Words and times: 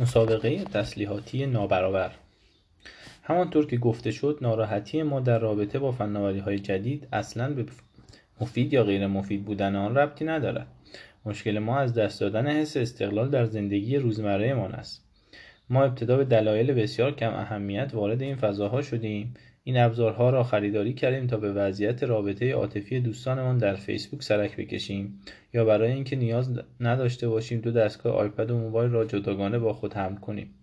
مسابقه 0.00 0.64
تسلیحاتی 0.64 1.46
نابرابر. 1.46 2.10
همانطور 3.22 3.66
که 3.66 3.76
گفته 3.76 4.10
شد 4.10 4.38
ناراحتی 4.40 5.02
ما 5.02 5.20
در 5.20 5.38
رابطه 5.38 5.78
با 5.78 5.92
فناوری 5.92 6.38
های 6.38 6.58
جدید 6.58 7.08
اصلا 7.12 7.54
به 7.54 7.66
مفید 8.40 8.72
یا 8.72 8.84
غیر 8.84 9.06
مفید 9.06 9.44
بودن 9.44 9.76
آن 9.76 9.94
ربطی 9.94 10.24
ندارد. 10.24 10.66
مشکل 11.24 11.58
ما 11.58 11.78
از 11.78 11.94
دست 11.94 12.20
دادن 12.20 12.46
حس 12.46 12.76
استقلال 12.76 13.30
در 13.30 13.44
زندگی 13.44 13.96
روزمره 13.96 14.54
ما 14.54 14.66
است. 14.66 15.04
ما 15.70 15.84
ابتدا 15.84 16.16
به 16.16 16.24
دلایل 16.24 16.72
بسیار 16.72 17.14
کم 17.14 17.34
اهمیت 17.34 17.90
وارد 17.94 18.22
این 18.22 18.36
فضاها 18.36 18.82
شدیم 18.82 19.34
این 19.64 19.78
ابزارها 19.78 20.30
را 20.30 20.42
خریداری 20.42 20.94
کردیم 20.94 21.26
تا 21.26 21.36
به 21.36 21.52
وضعیت 21.52 22.02
رابطه 22.02 22.52
عاطفی 22.52 23.00
دوستانمان 23.00 23.58
در 23.58 23.74
فیسبوک 23.74 24.22
سرک 24.22 24.56
بکشیم. 24.56 25.20
یا 25.54 25.64
برای 25.64 25.92
اینکه 25.92 26.16
نیاز 26.16 26.60
نداشته 26.80 27.28
باشیم 27.28 27.60
دو 27.60 27.72
دستگاه 27.72 28.14
آیپد 28.14 28.50
و 28.50 28.58
موبایل 28.58 28.90
را 28.90 29.04
جداگانه 29.04 29.58
با 29.58 29.72
خود 29.72 29.94
حمل 29.94 30.16
کنیم. 30.16 30.54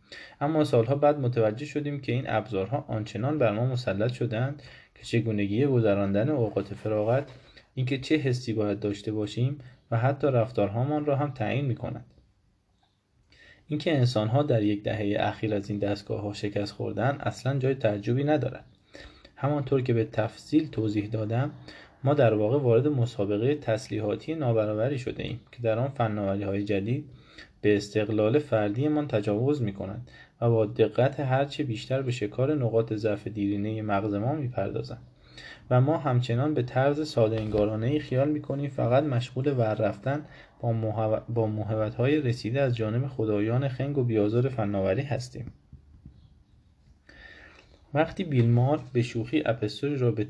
اما 0.41 0.63
سالها 0.63 0.95
بعد 0.95 1.19
متوجه 1.19 1.65
شدیم 1.65 2.01
که 2.01 2.11
این 2.11 2.23
ابزارها 2.27 2.85
آنچنان 2.87 3.39
بر 3.39 3.51
ما 3.51 3.65
مسلط 3.65 4.13
شدند 4.13 4.63
که 4.95 5.03
چگونگی 5.03 5.65
گذراندن 5.65 6.29
اوقات 6.29 6.73
فراغت 6.73 7.31
اینکه 7.75 7.97
چه 7.97 8.15
حسی 8.15 8.53
باید 8.53 8.79
داشته 8.79 9.11
باشیم 9.11 9.57
و 9.91 9.97
حتی 9.97 10.27
رفتارهامان 10.27 11.05
را 11.05 11.15
هم 11.15 11.31
تعیین 11.31 11.65
می 11.65 11.75
کند. 11.75 12.05
اینکه 13.67 13.97
انسانها 13.97 14.43
در 14.43 14.63
یک 14.63 14.83
دهه 14.83 15.15
اخیر 15.19 15.53
از 15.53 15.69
این 15.69 15.79
دستگاه 15.79 16.21
ها 16.21 16.33
شکست 16.33 16.71
خوردن 16.71 17.17
اصلا 17.19 17.59
جای 17.59 17.75
تعجبی 17.75 18.23
ندارد. 18.23 18.65
همانطور 19.35 19.81
که 19.81 19.93
به 19.93 20.05
تفصیل 20.05 20.69
توضیح 20.69 21.07
دادم 21.07 21.51
ما 22.03 22.13
در 22.13 22.33
واقع 22.33 22.57
وارد 22.57 22.87
مسابقه 22.87 23.55
تسلیحاتی 23.55 24.35
نابرابری 24.35 24.99
شده 24.99 25.23
ایم 25.23 25.39
که 25.51 25.61
در 25.61 25.79
آن 25.79 25.87
فناوری 25.87 26.43
های 26.43 26.63
جدید 26.63 27.05
به 27.61 27.77
استقلال 27.77 28.39
فردیمان 28.39 29.07
تجاوز 29.07 29.61
می 29.61 29.73
کند 29.73 30.11
و 30.41 30.49
با 30.49 30.65
دقت 30.65 31.19
هرچه 31.19 31.63
بیشتر 31.63 32.01
به 32.01 32.11
شکار 32.11 32.55
نقاط 32.55 32.93
ضعف 32.93 33.27
دیرینه 33.27 33.81
مغز 33.81 34.13
ما 34.13 34.33
می‌پردازند. 34.33 35.01
و 35.69 35.81
ما 35.81 35.97
همچنان 35.97 36.53
به 36.53 36.63
طرز 36.63 37.07
ساده 37.07 37.41
انگارانه 37.41 37.87
ای 37.87 37.99
خیال 37.99 38.29
می‌کنیم 38.29 38.69
فقط 38.69 39.03
مشغول 39.03 39.47
ور 39.47 39.73
رفتن 39.73 40.25
با, 41.29 41.47
محبت 41.47 41.95
های 41.95 42.21
رسیده 42.21 42.61
از 42.61 42.75
جانب 42.75 43.07
خدایان 43.07 43.67
خنگ 43.67 43.97
و 43.97 44.03
بیازار 44.03 44.49
فناوری 44.49 45.01
هستیم. 45.01 45.53
وقتی 47.95 48.23
بیلمار 48.23 48.81
به 48.93 49.01
شوخی 49.01 49.43
اپستور 49.45 49.97
را 49.97 50.11
به, 50.11 50.27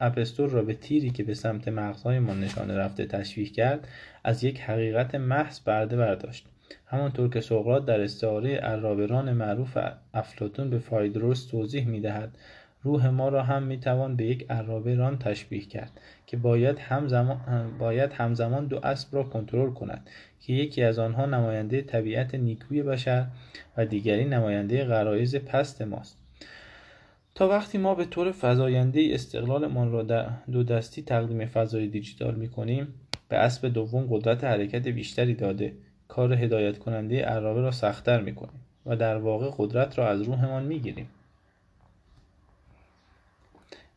اپستور 0.00 0.50
را 0.50 0.62
به 0.62 0.74
تیری 0.74 1.10
که 1.10 1.22
به 1.22 1.34
سمت 1.34 1.68
مغزهایمان 1.68 2.40
نشانه 2.40 2.76
رفته 2.76 3.06
تشویح 3.06 3.52
کرد 3.52 3.88
از 4.24 4.44
یک 4.44 4.60
حقیقت 4.60 5.14
محض 5.14 5.60
برده 5.60 5.96
برداشت. 5.96 6.46
همانطور 6.86 7.30
که 7.30 7.40
سقراط 7.40 7.84
در 7.84 8.00
استعاره 8.00 8.56
عرابران 8.56 9.32
معروف 9.32 9.78
افلاتون 10.14 10.70
به 10.70 10.78
فایدروس 10.78 11.46
توضیح 11.46 11.86
می‌دهد 11.86 12.38
روح 12.82 13.08
ما 13.08 13.28
را 13.28 13.42
هم 13.42 13.62
می‌توان 13.62 14.16
به 14.16 14.24
یک 14.24 14.46
عرابه 14.50 14.94
ران 14.94 15.18
تشبیه 15.18 15.60
کرد 15.60 16.00
که 16.26 16.36
باید 16.36 16.78
همزمان, 16.78 17.38
باید 17.78 18.12
همزمان 18.12 18.66
دو 18.66 18.86
اسب 18.86 19.16
را 19.16 19.22
کنترل 19.22 19.70
کند 19.70 20.10
که 20.40 20.52
یکی 20.52 20.82
از 20.82 20.98
آنها 20.98 21.26
نماینده 21.26 21.82
طبیعت 21.82 22.34
نیکوی 22.34 22.82
بشر 22.82 23.26
و 23.76 23.86
دیگری 23.86 24.24
نماینده 24.24 24.84
غرایز 24.84 25.36
پست 25.36 25.82
ماست. 25.82 26.27
تا 27.38 27.48
وقتی 27.48 27.78
ما 27.78 27.94
به 27.94 28.04
طور 28.04 28.32
فضاینده 28.32 29.08
استقلالمان 29.12 29.92
را 29.92 30.02
در 30.02 30.30
دو 30.52 30.62
دستی 30.62 31.02
تقدیم 31.02 31.46
فضای 31.46 31.86
دیجیتال 31.86 32.34
می 32.34 32.48
کنیم 32.48 32.94
به 33.28 33.36
اسب 33.36 33.68
دوم 33.68 34.06
قدرت 34.10 34.44
حرکت 34.44 34.88
بیشتری 34.88 35.34
داده 35.34 35.72
کار 36.08 36.32
هدایت 36.32 36.78
کننده 36.78 37.24
عرابه 37.24 37.60
را 37.60 37.70
سختتر 37.70 38.20
می 38.20 38.34
کنیم 38.34 38.60
و 38.86 38.96
در 38.96 39.16
واقع 39.16 39.50
قدرت 39.58 39.98
را 39.98 40.08
از 40.08 40.22
روحمان 40.22 40.62
می 40.64 40.78
گیریم. 40.78 41.08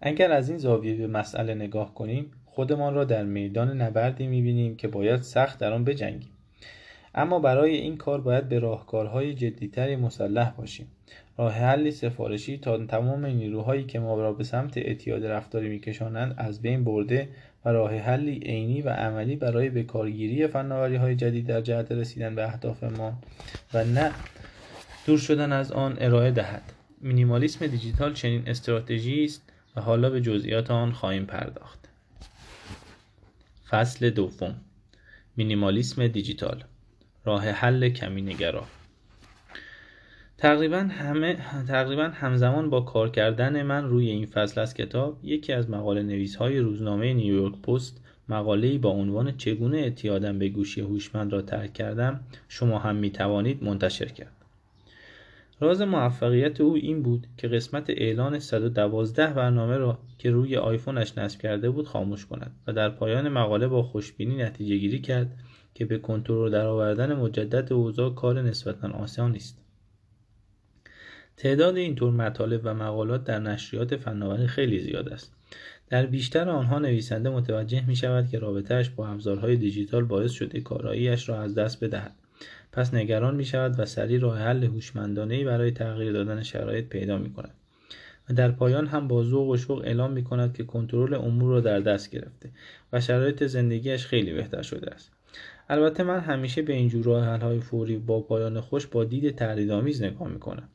اگر 0.01 0.31
از 0.31 0.49
این 0.49 0.57
زاویه 0.57 0.95
به 0.95 1.07
مسئله 1.07 1.55
نگاه 1.55 1.93
کنیم 1.93 2.31
خودمان 2.45 2.93
را 2.93 3.03
در 3.03 3.23
میدان 3.23 3.81
نبردی 3.81 4.27
می‌بینیم 4.27 4.75
که 4.75 4.87
باید 4.87 5.21
سخت 5.21 5.59
در 5.59 5.73
آن 5.73 5.83
بجنگیم 5.83 6.30
اما 7.15 7.39
برای 7.39 7.75
این 7.75 7.97
کار 7.97 8.21
باید 8.21 8.49
به 8.49 8.59
راهکارهای 8.59 9.33
جدیتری 9.33 9.95
مسلح 9.95 10.51
باشیم. 10.51 10.87
راه 11.37 11.53
حلی 11.53 11.91
سفارشی 11.91 12.57
تا 12.57 12.85
تمام 12.85 13.25
نیروهایی 13.25 13.83
که 13.83 13.99
ما 13.99 14.21
را 14.21 14.33
به 14.33 14.43
سمت 14.43 14.77
اعتیاد 14.77 15.25
رفتاری 15.25 15.69
میکشانند 15.69 16.35
از 16.37 16.61
بین 16.61 16.83
برده 16.83 17.29
و 17.65 17.69
راه 17.69 17.95
حلی 17.97 18.39
عینی 18.39 18.81
و 18.81 18.89
عملی 18.89 19.35
برای 19.35 19.69
بکارگیری 19.69 20.47
فناوری 20.47 20.95
های 20.95 21.15
جدید 21.15 21.47
در 21.47 21.61
جهت 21.61 21.91
رسیدن 21.91 22.35
به 22.35 22.43
اهداف 22.43 22.83
ما 22.83 23.13
و 23.73 23.83
نه 23.83 24.11
دور 25.05 25.17
شدن 25.17 25.51
از 25.51 25.71
آن 25.71 25.97
ارائه 25.99 26.31
دهد. 26.31 26.63
مینیمالیسم 27.01 27.67
دیجیتال 27.67 28.13
چنین 28.13 28.43
استراتژی 28.47 29.25
است 29.25 29.41
و 29.75 29.81
حالا 29.81 30.09
به 30.09 30.21
جزئیات 30.21 30.71
آن 30.71 30.91
خواهیم 30.91 31.25
پرداخت. 31.25 31.79
فصل 33.69 34.09
دوم. 34.09 34.55
مینیمالیسم 35.37 36.07
دیجیتال. 36.07 36.63
راه 37.25 37.49
حل 37.49 37.89
کمینگرا 37.89 38.63
تقریبا 40.37 40.77
همه 40.77 41.37
تقریبا 41.67 42.03
همزمان 42.03 42.69
با 42.69 42.81
کار 42.81 43.09
کردن 43.09 43.63
من 43.63 43.85
روی 43.85 44.09
این 44.09 44.25
فصل 44.25 44.61
از 44.61 44.73
کتاب 44.73 45.19
یکی 45.23 45.53
از 45.53 45.69
مقاله 45.69 46.03
نویس 46.03 46.35
های 46.35 46.59
روزنامه 46.59 47.13
نیویورک 47.13 47.61
پست 47.61 48.01
مقاله 48.29 48.77
با 48.77 48.89
عنوان 48.89 49.37
چگونه 49.37 49.77
اعتیادم 49.77 50.39
به 50.39 50.49
گوشی 50.49 50.81
هوشمند 50.81 51.33
را 51.33 51.41
ترک 51.41 51.73
کردم 51.73 52.19
شما 52.49 52.79
هم 52.79 52.95
می 52.95 53.11
توانید 53.11 53.63
منتشر 53.63 54.05
کرد. 54.05 54.31
راز 55.59 55.81
موفقیت 55.81 56.61
او 56.61 56.75
این 56.75 57.03
بود 57.03 57.27
که 57.37 57.47
قسمت 57.47 57.89
اعلان 57.89 58.39
112 58.39 59.27
برنامه 59.27 59.77
را 59.77 59.99
که 60.17 60.31
روی 60.31 60.57
آیفونش 60.57 61.17
نصب 61.17 61.41
کرده 61.41 61.69
بود 61.69 61.87
خاموش 61.87 62.25
کند 62.25 62.51
و 62.67 62.73
در 62.73 62.89
پایان 62.89 63.29
مقاله 63.29 63.67
با 63.67 63.83
خوشبینی 63.83 64.35
نتیجه 64.35 64.77
گیری 64.77 64.99
کرد 64.99 65.37
که 65.73 65.85
به 65.85 65.97
کنترل 65.97 66.51
درآوردن 66.51 67.15
مجدد 67.15 67.73
اوضاع 67.73 68.13
کار 68.13 68.41
نسبتا 68.41 68.89
آسانی 68.89 69.37
است 69.37 69.57
تعداد 71.37 71.77
اینطور 71.77 72.11
مطالب 72.11 72.61
و 72.63 72.73
مقالات 72.73 73.23
در 73.23 73.39
نشریات 73.39 73.95
فناوری 73.95 74.47
خیلی 74.47 74.79
زیاد 74.79 75.09
است. 75.09 75.33
در 75.89 76.05
بیشتر 76.05 76.49
آنها 76.49 76.79
نویسنده 76.79 77.29
متوجه 77.29 77.87
می 77.87 77.95
شود 77.95 78.29
که 78.29 78.39
رابطهش 78.39 78.89
با 78.89 79.07
ابزارهای 79.07 79.55
دیجیتال 79.55 80.03
باعث 80.03 80.31
شده 80.31 80.61
کاراییش 80.61 81.29
را 81.29 81.41
از 81.41 81.55
دست 81.55 81.83
بدهد. 81.83 82.15
پس 82.71 82.93
نگران 82.93 83.35
می 83.35 83.45
شود 83.45 83.79
و 83.79 83.85
سریع 83.85 84.19
راه 84.19 84.39
حل 84.39 84.63
هوشمندانه 84.63 85.43
برای 85.43 85.71
تغییر 85.71 86.13
دادن 86.13 86.43
شرایط 86.43 86.85
پیدا 86.85 87.17
می 87.17 87.33
کند 87.33 87.53
و 88.29 88.33
در 88.33 88.51
پایان 88.51 88.87
هم 88.87 89.07
با 89.07 89.23
ذوق 89.23 89.47
و 89.47 89.57
شوق 89.57 89.81
اعلام 89.81 90.11
می 90.11 90.23
کند 90.23 90.53
که 90.53 90.63
کنترل 90.63 91.13
امور 91.13 91.51
را 91.51 91.59
در 91.59 91.79
دست 91.79 92.11
گرفته 92.11 92.49
و 92.93 93.01
شرایط 93.01 93.43
زندگیش 93.43 94.05
خیلی 94.05 94.33
بهتر 94.33 94.61
شده 94.61 94.91
است. 94.91 95.11
البته 95.71 96.03
من 96.03 96.19
همیشه 96.19 96.61
به 96.61 96.73
اینجور 96.73 97.05
راه 97.05 97.25
های 97.25 97.59
فوری 97.59 97.97
با 97.97 98.21
پایان 98.21 98.61
خوش 98.61 98.87
با 98.87 99.03
دید 99.03 99.35
تردیدآمیز 99.35 100.03
نگاه 100.03 100.27
می 100.27 100.39
کنم 100.39 100.69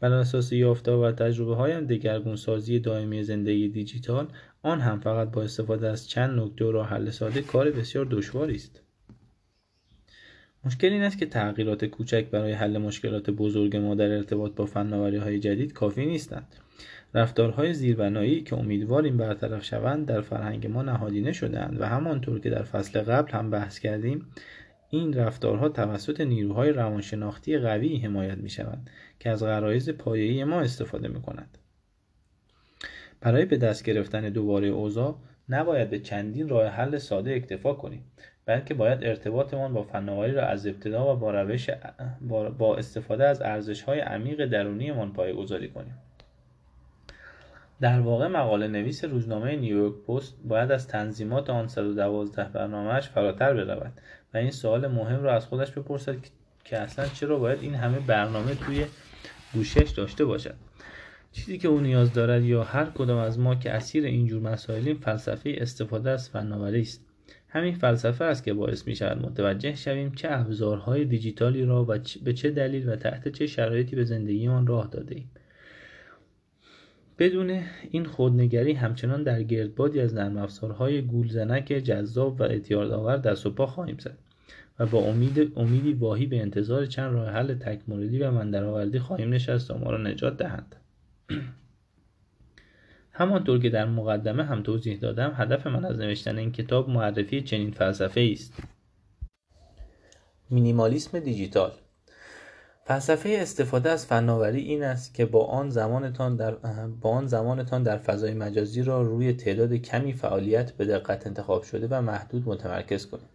بر 0.00 0.12
اساس 0.12 0.52
یافته 0.52 0.92
و 0.92 1.12
تجربه 1.12 1.54
هایم 1.54 1.86
دگرگون 1.86 2.36
سازی 2.36 2.78
دائمی 2.78 3.22
زندگی 3.22 3.68
دیجیتال 3.68 4.28
آن 4.62 4.80
هم 4.80 5.00
فقط 5.00 5.30
با 5.30 5.42
استفاده 5.42 5.88
از 5.88 6.08
چند 6.08 6.40
نکته 6.40 6.64
و 6.64 6.72
راه 6.72 6.88
حل 6.88 7.10
ساده 7.10 7.42
کار 7.42 7.70
بسیار 7.70 8.04
دشواری 8.04 8.54
است. 8.54 8.83
مشکل 10.66 10.92
این 10.92 11.02
است 11.02 11.18
که 11.18 11.26
تغییرات 11.26 11.84
کوچک 11.84 12.24
برای 12.30 12.52
حل 12.52 12.78
مشکلات 12.78 13.30
بزرگ 13.30 13.76
ما 13.76 13.94
در 13.94 14.10
ارتباط 14.10 14.54
با 14.54 14.66
فناوری 14.66 15.16
های 15.16 15.38
جدید 15.38 15.72
کافی 15.72 16.06
نیستند 16.06 16.46
رفتارهای 17.14 17.74
زیربنایی 17.74 18.42
که 18.42 18.58
امیدواریم 18.58 19.16
برطرف 19.16 19.64
شوند 19.64 20.06
در 20.06 20.20
فرهنگ 20.20 20.66
ما 20.66 20.82
نهادینه 20.82 21.32
شدهاند 21.32 21.80
و 21.80 21.86
همانطور 21.86 22.40
که 22.40 22.50
در 22.50 22.62
فصل 22.62 23.00
قبل 23.00 23.32
هم 23.32 23.50
بحث 23.50 23.78
کردیم 23.78 24.26
این 24.90 25.12
رفتارها 25.12 25.68
توسط 25.68 26.20
نیروهای 26.20 26.70
روانشناختی 26.70 27.58
قوی 27.58 27.96
حمایت 27.96 28.38
می 28.38 28.50
شوند 28.50 28.90
که 29.20 29.30
از 29.30 29.42
غرایز 29.42 29.90
پایه‌ای 29.90 30.44
ما 30.44 30.60
استفاده 30.60 31.08
می 31.08 31.22
کنند. 31.22 31.58
برای 33.20 33.44
به 33.44 33.56
دست 33.56 33.84
گرفتن 33.84 34.28
دوباره 34.28 34.68
اوضاع 34.68 35.18
نباید 35.48 35.90
به 35.90 35.98
چندین 35.98 36.48
راه 36.48 36.66
حل 36.66 36.98
ساده 36.98 37.34
اکتفا 37.34 37.74
کنیم 37.74 38.04
بلکه 38.46 38.74
باید 38.74 39.04
ارتباطمان 39.04 39.72
با 39.72 39.82
فناوری 39.82 40.32
را 40.32 40.46
از 40.46 40.66
ابتدا 40.66 41.12
و 41.12 41.16
با 41.16 41.30
روش 41.30 41.70
با 42.58 42.76
استفاده 42.76 43.24
از 43.24 43.42
ارزش 43.42 43.82
های 43.82 44.00
عمیق 44.00 44.46
درونیمان 44.46 45.12
پایگذاری 45.12 45.68
کنیم. 45.68 45.94
در 47.80 48.00
واقع 48.00 48.26
مقاله 48.26 48.68
نویس 48.68 49.04
روزنامه 49.04 49.56
نیویورک 49.56 49.94
پست 49.94 50.34
باید 50.44 50.72
از 50.72 50.88
تنظیمات 50.88 51.50
آن 51.50 51.68
112 51.68 52.44
برنامهش 52.44 53.08
فراتر 53.08 53.54
برود 53.54 53.92
و 54.34 54.36
این 54.36 54.50
سوال 54.50 54.86
مهم 54.86 55.22
را 55.22 55.34
از 55.34 55.46
خودش 55.46 55.70
بپرسد 55.70 56.16
که 56.64 56.78
اصلا 56.78 57.06
چرا 57.08 57.38
باید 57.38 57.58
این 57.62 57.74
همه 57.74 57.98
برنامه 57.98 58.54
توی 58.54 58.86
گوشش 59.54 59.90
داشته 59.90 60.24
باشد؟ 60.24 60.54
چیزی 61.32 61.58
که 61.58 61.68
او 61.68 61.80
نیاز 61.80 62.12
دارد 62.12 62.44
یا 62.44 62.62
هر 62.62 62.84
کدام 62.84 63.18
از 63.18 63.38
ما 63.38 63.54
که 63.54 63.70
اسیر 63.72 64.04
اینجور 64.04 64.42
مسائلیم 64.42 64.96
فلسفه 64.96 65.54
استفاده 65.58 66.10
از 66.10 66.30
فناوری 66.30 66.80
است. 66.80 67.13
همین 67.54 67.74
فلسفه 67.74 68.24
است 68.24 68.44
که 68.44 68.54
باعث 68.54 68.86
می 68.86 68.96
شود 68.96 69.26
متوجه 69.26 69.74
شویم 69.74 70.12
چه 70.12 70.28
ابزارهای 70.30 71.04
دیجیتالی 71.04 71.64
را 71.64 71.84
و 71.84 71.98
به 72.24 72.32
چه 72.32 72.50
دلیل 72.50 72.88
و 72.88 72.96
تحت 72.96 73.28
چه 73.28 73.46
شرایطی 73.46 73.96
به 73.96 74.04
زندگیمان 74.04 74.66
راه 74.66 74.88
داده 74.92 75.14
ایم. 75.14 75.30
بدون 77.18 77.60
این 77.90 78.04
خودنگری 78.04 78.72
همچنان 78.72 79.22
در 79.22 79.42
گردبادی 79.42 80.00
از 80.00 80.14
نرم 80.14 80.36
افزارهای 80.36 81.02
گولزنک 81.02 81.64
جذاب 81.64 82.40
و 82.40 82.42
اعتیادآور 82.42 83.16
دست 83.16 83.46
و 83.46 83.50
پا 83.50 83.66
خواهیم 83.66 83.96
زد 83.98 84.18
و 84.78 84.86
با 84.86 84.98
امید 84.98 85.52
امیدی 85.56 85.92
واهی 85.92 86.26
به 86.26 86.40
انتظار 86.40 86.86
چند 86.86 87.12
راه 87.12 87.30
حل 87.30 87.54
تکموردی 87.54 88.18
و 88.18 88.30
من 88.30 88.50
درآوردی 88.50 88.98
خواهیم 88.98 89.30
نشست 89.30 89.68
تا 89.68 89.78
ما 89.78 89.90
را 89.90 89.98
نجات 89.98 90.36
دهند 90.36 90.76
همانطور 93.16 93.58
که 93.58 93.70
در 93.70 93.84
مقدمه 93.84 94.44
هم 94.44 94.62
توضیح 94.62 94.98
دادم 94.98 95.32
هدف 95.36 95.66
من 95.66 95.84
از 95.84 95.98
نوشتن 95.98 96.38
این 96.38 96.52
کتاب 96.52 96.88
معرفی 96.88 97.40
چنین 97.40 97.70
فلسفه 97.70 98.28
است. 98.32 98.52
مینیمالیسم 100.50 101.18
دیجیتال. 101.18 101.72
فلسفه 102.84 103.36
استفاده 103.40 103.90
از 103.90 104.06
فناوری 104.06 104.60
این 104.60 104.82
است 104.82 105.14
که 105.14 105.26
با 105.26 105.44
آن 105.46 105.70
زمانتان 105.70 106.36
در 106.36 106.54
با 107.00 107.10
آن 107.10 107.26
زمانتان 107.26 107.82
در 107.82 107.98
فضای 107.98 108.34
مجازی 108.34 108.82
را 108.82 109.02
روی 109.02 109.32
تعداد 109.32 109.74
کمی 109.74 110.12
فعالیت 110.12 110.72
به 110.72 110.84
دقت 110.84 111.26
انتخاب 111.26 111.62
شده 111.62 111.88
و 111.90 112.00
محدود 112.02 112.48
متمرکز 112.48 113.06
کنید. 113.06 113.28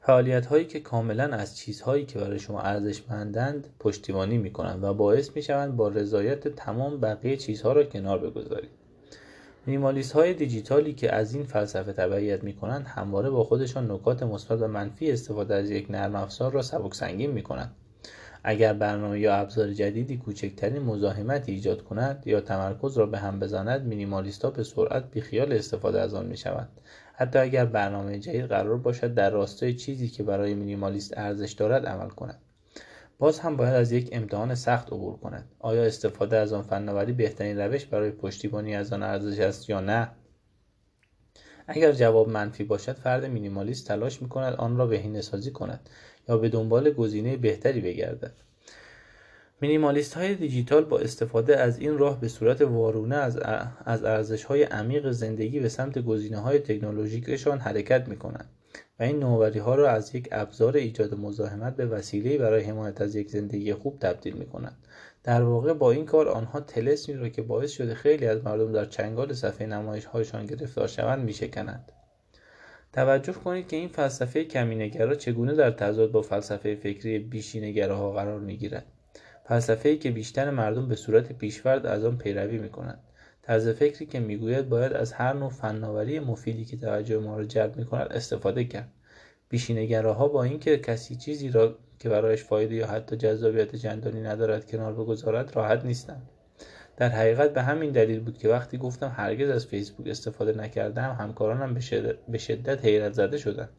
فعالیت 0.00 0.46
هایی 0.46 0.64
که 0.64 0.80
کاملا 0.80 1.24
از 1.24 1.56
چیزهایی 1.56 2.06
که 2.06 2.18
برای 2.18 2.38
شما 2.38 2.60
ارزشمندند 2.60 3.68
پشتیبانی 3.80 4.38
می 4.38 4.52
کنند 4.52 4.84
و 4.84 4.94
باعث 4.94 5.36
می 5.36 5.42
شوند 5.42 5.76
با 5.76 5.88
رضایت 5.88 6.48
تمام 6.48 7.00
بقیه 7.00 7.36
چیزها 7.36 7.72
را 7.72 7.84
کنار 7.84 8.18
بگذارید. 8.18 8.77
مینیمالیست 9.68 10.12
های 10.12 10.34
دیجیتالی 10.34 10.92
که 10.92 11.14
از 11.14 11.34
این 11.34 11.44
فلسفه 11.44 11.92
تبعیت 11.92 12.44
می 12.44 12.52
کنند 12.52 12.86
همواره 12.86 13.30
با 13.30 13.44
خودشان 13.44 13.90
نکات 13.90 14.22
مثبت 14.22 14.62
و 14.62 14.68
منفی 14.68 15.12
استفاده 15.12 15.54
از 15.54 15.70
یک 15.70 15.90
نرم 15.90 16.16
افزار 16.16 16.52
را 16.52 16.62
سبک 16.62 16.94
سنگین 16.94 17.30
می 17.30 17.42
کنند 17.42 17.74
اگر 18.44 18.72
برنامه 18.72 19.20
یا 19.20 19.34
ابزار 19.34 19.72
جدیدی 19.72 20.16
کوچکترین 20.16 20.82
مزاحمتی 20.82 21.52
ایجاد 21.52 21.84
کند 21.84 22.22
یا 22.26 22.40
تمرکز 22.40 22.98
را 22.98 23.06
به 23.06 23.18
هم 23.18 23.40
بزند 23.40 23.86
مینیمالیستها 23.86 24.50
به 24.50 24.62
سرعت 24.62 25.10
بیخیال 25.10 25.52
استفاده 25.52 26.00
از 26.00 26.14
آن 26.14 26.26
می‌شوند. 26.26 26.68
حتی 27.14 27.38
اگر 27.38 27.64
برنامه 27.64 28.18
جدید 28.18 28.44
قرار 28.44 28.78
باشد 28.78 29.14
در 29.14 29.30
راستای 29.30 29.74
چیزی 29.74 30.08
که 30.08 30.22
برای 30.22 30.54
مینیمالیست 30.54 31.18
ارزش 31.18 31.52
دارد 31.52 31.86
عمل 31.86 32.08
کند. 32.08 32.38
باز 33.18 33.38
هم 33.38 33.56
باید 33.56 33.74
از 33.74 33.92
یک 33.92 34.08
امتحان 34.12 34.54
سخت 34.54 34.86
عبور 34.86 35.16
کند. 35.16 35.48
آیا 35.58 35.84
استفاده 35.84 36.36
از 36.36 36.52
آن 36.52 36.62
فناوری 36.62 37.12
بهترین 37.12 37.58
روش 37.58 37.86
برای 37.86 38.10
پشتیبانی 38.10 38.76
از 38.76 38.92
آن 38.92 39.02
ارزش 39.02 39.38
است 39.40 39.70
یا 39.70 39.80
نه؟ 39.80 40.10
اگر 41.66 41.92
جواب 41.92 42.28
منفی 42.28 42.64
باشد 42.64 42.96
فرد 42.96 43.24
مینیمالیست 43.24 43.88
تلاش 43.88 44.22
می 44.22 44.28
کند 44.28 44.54
آن 44.54 44.76
را 44.76 44.86
بهینه 44.86 45.20
سازی 45.20 45.50
کند 45.50 45.88
یا 46.28 46.38
به 46.38 46.48
دنبال 46.48 46.90
گزینه 46.90 47.36
بهتری 47.36 47.80
بگردد. 47.80 48.32
مینیمالیست 49.60 50.14
های 50.14 50.34
دیجیتال 50.34 50.84
با 50.84 50.98
استفاده 50.98 51.56
از 51.56 51.78
این 51.78 51.98
راه 51.98 52.20
به 52.20 52.28
صورت 52.28 52.60
وارونه 52.60 53.16
از, 53.84 54.04
ارزش 54.04 54.44
های 54.44 54.62
عمیق 54.62 55.10
زندگی 55.10 55.60
به 55.60 55.68
سمت 55.68 55.98
گزینه 55.98 56.38
های 56.38 56.58
تکنولوژیکشان 56.58 57.58
حرکت 57.58 58.08
می 58.08 58.16
کنند 58.16 58.50
و 59.00 59.02
این 59.02 59.18
نوآوری 59.18 59.58
ها 59.58 59.74
را 59.74 59.90
از 59.90 60.14
یک 60.14 60.28
ابزار 60.32 60.76
ایجاد 60.76 61.14
مزاحمت 61.14 61.76
به 61.76 61.86
وسیله 61.86 62.38
برای 62.38 62.62
حمایت 62.62 63.00
از 63.00 63.16
یک 63.16 63.30
زندگی 63.30 63.74
خوب 63.74 63.98
تبدیل 63.98 64.34
می 64.34 64.46
کنند 64.46 64.76
در 65.24 65.42
واقع 65.42 65.72
با 65.72 65.90
این 65.90 66.06
کار 66.06 66.28
آنها 66.28 66.60
تلسمی 66.60 67.14
را 67.14 67.28
که 67.28 67.42
باعث 67.42 67.70
شده 67.70 67.94
خیلی 67.94 68.26
از 68.26 68.44
مردم 68.44 68.72
در 68.72 68.84
چنگال 68.84 69.32
صفحه 69.32 69.66
نمایش 69.66 70.04
هایشان 70.04 70.46
گرفتار 70.46 70.88
شوند 70.88 71.24
می 71.24 71.32
شکنند. 71.32 71.92
توجه 72.92 73.32
کنید 73.32 73.68
که 73.68 73.76
این 73.76 73.88
فلسفه 73.88 74.44
کمینگرا 74.44 75.14
چگونه 75.14 75.54
در 75.54 75.70
تضاد 75.70 76.10
با 76.10 76.22
فلسفه 76.22 76.74
فکری 76.74 77.18
بیشینگراها 77.18 78.12
قرار 78.12 78.40
می 78.40 78.56
گیرد. 78.56 78.86
فلسفه 79.44 79.96
که 79.96 80.10
بیشتر 80.10 80.50
مردم 80.50 80.88
به 80.88 80.96
صورت 80.96 81.32
پیشورد 81.32 81.86
از 81.86 82.04
آن 82.04 82.18
پیروی 82.18 82.58
می 82.58 82.68
کنند. 82.68 82.98
طرز 83.48 83.68
فکری 83.68 84.06
که 84.06 84.20
می‌گوید 84.20 84.68
باید 84.68 84.92
از 84.92 85.12
هر 85.12 85.32
نوع 85.32 85.50
فناوری 85.50 86.20
مفیدی 86.20 86.64
که 86.64 86.76
توجه 86.76 87.18
ما 87.18 87.36
را 87.36 87.44
جلب 87.44 87.76
می 87.76 87.84
کند 87.84 88.12
استفاده 88.12 88.64
کرد. 88.64 88.88
بیشینگراها 89.48 90.28
با 90.28 90.42
اینکه 90.42 90.78
کسی 90.78 91.16
چیزی 91.16 91.50
را 91.50 91.78
که 91.98 92.08
برایش 92.08 92.44
فایده 92.44 92.74
یا 92.74 92.86
حتی 92.86 93.16
جذابیت 93.16 93.76
جندانی 93.76 94.20
ندارد 94.20 94.70
کنار 94.70 94.92
بگذارد 94.92 95.56
راحت 95.56 95.84
نیستند. 95.84 96.22
در 96.96 97.08
حقیقت 97.08 97.52
به 97.52 97.62
همین 97.62 97.90
دلیل 97.90 98.20
بود 98.20 98.38
که 98.38 98.48
وقتی 98.48 98.78
گفتم 98.78 99.12
هرگز 99.16 99.50
از 99.50 99.66
فیسبوک 99.66 100.06
استفاده 100.06 100.52
نکردم 100.52 101.16
همکارانم 101.20 101.74
به 102.28 102.38
شدت 102.38 102.84
حیرت 102.84 103.12
زده 103.12 103.38
شدند. 103.38 103.70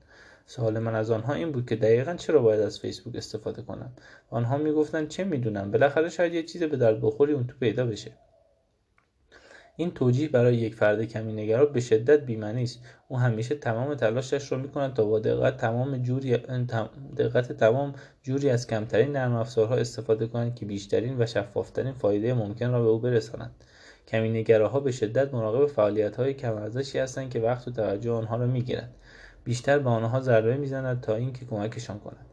سوال 0.46 0.80
من 0.80 0.96
از 0.96 1.12
آنها 1.12 1.34
این 1.34 1.52
بود 1.52 1.66
که 1.70 1.76
دقیقا 1.76 2.16
چرا 2.16 2.42
باید 2.42 2.62
از 2.62 2.80
فیسبوک 2.80 3.16
استفاده 3.16 3.62
کنم؟ 3.62 3.92
آنها 4.30 4.58
می‌گفتند 4.58 5.08
چه 5.08 5.24
می‌دونم 5.24 5.72
بالاخره 5.72 6.10
شاید 6.10 6.34
یه 6.34 6.44
چیز 6.44 6.64
به 6.64 6.78
درد 6.78 7.02
بخوری 7.02 7.34
اون 7.34 7.48
تو 7.48 7.54
پیدا 7.60 7.86
بشه. 7.86 8.12
این 9.80 9.92
توجیه 9.92 10.30
برای 10.30 10.56
یک 10.56 10.76
فرد 10.76 11.04
کمی 11.04 11.34
نگرا 11.34 11.66
به 11.66 11.80
شدت 11.80 12.20
بیمنی 12.20 12.64
است. 12.64 12.80
او 13.08 13.20
همیشه 13.20 13.56
تمام 13.56 13.96
تلاشش 13.96 14.52
را 14.52 14.58
می‌کند 14.58 14.94
تا 14.94 15.06
با 15.06 15.20
دقت 15.20 15.58
تمام 15.58 15.98
جوری 15.98 16.38
دقت 17.18 17.52
تمام 17.52 17.94
جوری 18.24 18.50
از 18.50 18.68
کمترین 18.68 19.12
نرم 19.12 19.34
افزارها 19.34 19.76
استفاده 19.76 20.28
کنند 20.28 20.56
که 20.56 20.66
بیشترین 20.66 21.22
و 21.22 21.26
شفافترین 21.26 21.94
فایده 21.94 22.34
ممکن 22.34 22.72
را 22.72 22.82
به 22.82 22.88
او 22.88 23.00
برسانند 23.00 23.52
کمی 24.08 24.30
نگراها 24.30 24.80
به 24.80 24.92
شدت 24.92 25.34
مراقب 25.34 25.66
فعالیت 25.66 26.16
های 26.16 26.34
کم 26.34 26.56
ارزشی 26.56 27.00
هستند 27.00 27.30
که 27.30 27.40
وقت 27.40 27.68
و 27.68 27.72
توجه 27.72 28.12
آنها 28.12 28.36
را 28.36 28.48
می‌گیرند 28.48 28.96
بیشتر 29.44 29.80
به 29.80 29.90
آنها 29.90 30.20
ضربه 30.20 30.58
می‌زند 30.58 31.02
تا 31.02 31.16
اینکه 31.16 31.46
کمکشان 31.46 32.00
کند. 32.00 32.29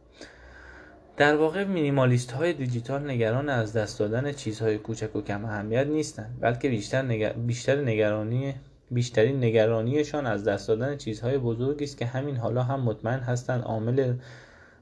در 1.17 1.37
واقع 1.37 1.65
مینیمالیست 1.65 2.33
های 2.33 2.53
دیجیتال 2.53 3.11
نگران 3.11 3.49
از 3.49 3.73
دست 3.73 3.99
دادن 3.99 4.33
چیزهای 4.33 4.79
کوچک 4.79 5.17
و 5.17 5.23
کم 5.23 5.45
اهمیت 5.45 5.87
نیستند 5.87 6.39
بلکه 6.41 6.69
بیشتر, 6.69 7.03
نگر... 7.03 7.33
بیشتر 7.33 7.81
نگرانی 7.81 8.55
بیشترین 8.91 9.45
نگرانیشان 9.45 10.27
از 10.27 10.45
دست 10.45 10.69
دادن 10.69 10.97
چیزهای 10.97 11.39
بزرگی 11.39 11.85
است 11.85 11.99
که 11.99 12.07
همین 12.07 12.37
حالا 12.37 12.63
هم 12.63 12.81
مطمئن 12.81 13.21
هستند 13.21 13.63
عامل 13.63 14.15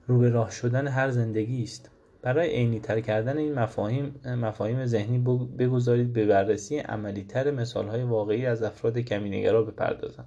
رو 0.06 0.18
به 0.18 0.30
راه 0.30 0.50
شدن 0.50 0.88
هر 0.88 1.10
زندگی 1.10 1.62
است. 1.62 1.90
برای 2.22 2.50
عینی 2.50 2.80
تر 2.80 3.00
کردن 3.00 3.38
این 3.38 3.54
مفاهیم 3.54 4.20
مفاهیم 4.24 4.86
ذهنی 4.86 5.18
بگذارید 5.58 6.12
به 6.12 6.26
بررسی 6.26 6.78
عملی 6.78 7.24
تر 7.24 7.50
مثال 7.50 7.88
های 7.88 8.02
واقعی 8.02 8.46
از 8.46 8.62
افراد 8.62 8.98
کمینگرا 8.98 9.62
بپردازم 9.62 10.24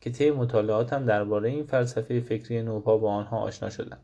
که 0.00 0.10
طی 0.10 0.30
مطالعاتم 0.30 1.04
درباره 1.04 1.48
این 1.48 1.64
فلسفه 1.64 2.20
فکری 2.20 2.62
نوپا 2.62 2.98
با 2.98 3.12
آنها 3.12 3.38
آشنا 3.38 3.70
شدم. 3.70 3.98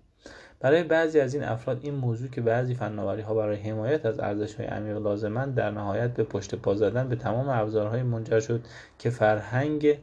برای 0.61 0.83
بعضی 0.83 1.21
از 1.21 1.35
این 1.35 1.45
افراد 1.45 1.81
این 1.83 1.95
موضوع 1.95 2.29
که 2.29 2.41
بعضی 2.41 2.75
فناوری 2.75 3.23
ها 3.23 3.35
برای 3.35 3.57
حمایت 3.57 4.07
از 4.07 4.21
ارزش 4.21 4.55
های 4.55 4.67
عمیق 4.67 4.97
لازمند 4.97 5.55
در 5.55 5.71
نهایت 5.71 6.15
به 6.15 6.25
پشت 6.25 6.55
پا 6.55 6.75
زدن 6.75 7.09
به 7.09 7.17
تمام 7.17 7.49
ابزارهای 7.49 8.03
منجر 8.03 8.41
شد 8.41 8.61
که 8.99 9.11
فرهنگ 9.11 9.99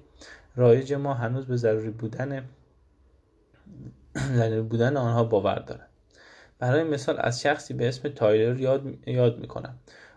رایج 0.56 0.94
ما 0.94 1.14
هنوز 1.14 1.46
به 1.46 1.56
ضروری 1.56 1.90
بودن 1.90 2.44
ضروری 4.38 4.62
بودن 4.62 4.98
آنها 4.98 5.24
باور 5.24 5.60
دارد. 5.60 5.90
برای 6.60 6.84
مثال 6.84 7.16
از 7.20 7.42
شخصی 7.42 7.74
به 7.74 7.88
اسم 7.88 8.10
تایلر 8.10 8.60
یاد, 8.60 9.08
یاد 9.08 9.40
می‌کنم. 9.40 9.76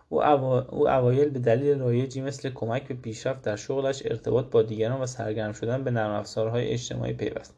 او, 0.09 0.23
او 0.23 0.89
اوایل 0.89 1.29
به 1.29 1.39
دلیل 1.39 1.79
رایجی 1.79 2.21
مثل 2.21 2.49
کمک 2.49 2.87
به 2.87 2.93
پیشرفت 2.93 3.41
در 3.41 3.55
شغلش 3.55 4.01
ارتباط 4.05 4.45
با 4.45 4.61
دیگران 4.61 5.01
و 5.01 5.05
سرگرم 5.05 5.53
شدن 5.53 5.83
به 5.83 5.91
نرم 5.91 6.11
افزارهای 6.11 6.67
اجتماعی 6.67 7.13
پیوست. 7.13 7.55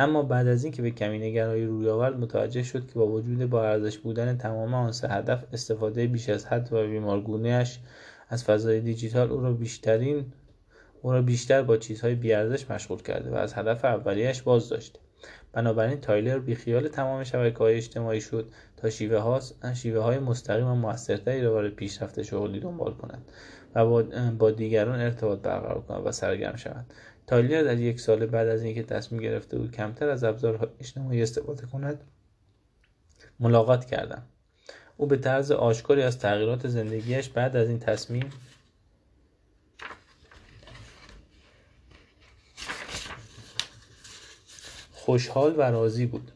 اما 0.00 0.22
بعد 0.22 0.46
از 0.46 0.64
اینکه 0.64 0.82
به 0.82 0.90
کمینگرایی 0.90 1.66
روی 1.66 1.88
آورد 1.88 2.16
متوجه 2.16 2.62
شد 2.62 2.86
که 2.86 2.94
با 2.94 3.06
وجود 3.06 3.50
با 3.50 3.64
ارزش 3.64 3.98
بودن 3.98 4.36
تمام 4.36 4.74
آن 4.74 4.92
سه 4.92 5.08
هدف 5.08 5.44
استفاده 5.52 6.06
بیش 6.06 6.28
از 6.28 6.46
حد 6.46 6.72
و 6.72 6.86
بیمارگونهاش 6.86 7.78
از 8.28 8.44
فضای 8.44 8.80
دیجیتال 8.80 9.30
او 9.30 9.40
را 9.40 9.52
بیشترین 9.52 10.24
او 11.02 11.12
را 11.12 11.22
بیشتر 11.22 11.62
با 11.62 11.76
چیزهای 11.76 12.14
بیارزش 12.14 12.70
مشغول 12.70 13.02
کرده 13.02 13.30
و 13.30 13.34
از 13.34 13.54
هدف 13.54 13.84
اولیش 13.84 14.42
باز 14.42 14.68
داشته 14.68 14.98
بنابراین 15.52 16.00
تایلر 16.00 16.38
بیخیال 16.38 16.88
تمام 16.88 17.24
شبکه 17.24 17.58
های 17.58 17.76
اجتماعی 17.76 18.20
شد 18.20 18.48
تا 18.76 18.90
شیوه, 18.90 19.18
ها، 19.18 19.40
شیوه 19.74 20.00
های 20.00 20.18
مستقیم 20.18 20.66
و 20.66 20.74
موثرتری 20.74 21.42
را 21.42 21.54
برای 21.54 21.70
پیشرفت 21.70 22.22
شغلی 22.22 22.60
دنبال 22.60 22.94
کنند 22.94 23.24
و 23.74 23.86
با, 24.38 24.50
دیگران 24.50 25.00
ارتباط 25.00 25.38
برقرار 25.38 25.80
کنند 25.80 26.06
و 26.06 26.12
سرگرم 26.12 26.56
شوند 26.56 26.94
تایلر 27.26 27.62
در 27.62 27.78
یک 27.78 28.00
سال 28.00 28.26
بعد 28.26 28.48
از 28.48 28.62
اینکه 28.62 28.82
تصمیم 28.82 29.20
گرفته 29.20 29.58
بود 29.58 29.72
کمتر 29.72 30.08
از 30.08 30.24
ابزارهای 30.24 30.68
اجتماعی 30.80 31.22
استفاده 31.22 31.66
کند 31.66 32.00
ملاقات 33.40 33.84
کردم 33.84 34.22
او 34.96 35.06
به 35.06 35.16
طرز 35.16 35.50
آشکاری 35.50 36.02
از 36.02 36.18
تغییرات 36.18 36.68
زندگیش 36.68 37.28
بعد 37.28 37.56
از 37.56 37.68
این 37.68 37.78
تصمیم 37.78 38.30
خوشحال 44.92 45.54
و 45.56 45.62
راضی 45.62 46.06
بود. 46.06 46.32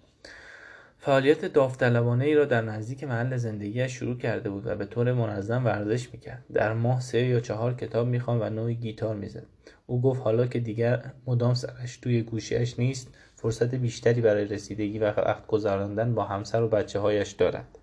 فعالیت 1.04 1.44
داوطلبانه 1.44 2.24
ای 2.24 2.34
را 2.34 2.44
در 2.44 2.62
نزدیک 2.62 3.04
محل 3.04 3.36
زندگیش 3.36 3.92
شروع 3.92 4.18
کرده 4.18 4.50
بود 4.50 4.66
و 4.66 4.76
به 4.76 4.84
طور 4.84 5.12
منظم 5.12 5.64
ورزش 5.64 6.12
می‌کرد. 6.12 6.44
در 6.52 6.72
ماه 6.72 7.00
سه 7.00 7.22
یا 7.22 7.40
چهار 7.40 7.74
کتاب 7.74 8.06
می‌خوان 8.06 8.42
و 8.42 8.50
نوعی 8.50 8.74
گیتار 8.74 9.16
می‌زد. 9.16 9.46
او 9.86 10.02
گفت 10.02 10.22
حالا 10.22 10.46
که 10.46 10.60
دیگر 10.60 11.12
مدام 11.26 11.54
سرش 11.54 11.96
توی 11.96 12.22
گوشیش 12.22 12.78
نیست 12.78 13.08
فرصت 13.36 13.74
بیشتری 13.74 14.20
برای 14.20 14.44
رسیدگی 14.44 14.98
و 14.98 15.04
وقت 15.04 15.46
گذراندن 15.46 16.14
با 16.14 16.24
همسر 16.24 16.62
و 16.62 16.68
بچه 16.68 16.98
هایش 16.98 17.32
دارد. 17.32 17.78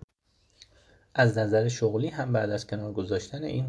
از 1.14 1.38
نظر 1.38 1.68
شغلی 1.68 2.08
هم 2.08 2.32
بعد 2.32 2.50
از 2.50 2.66
کنار 2.66 2.92
گذاشتن 2.92 3.44
این 3.44 3.66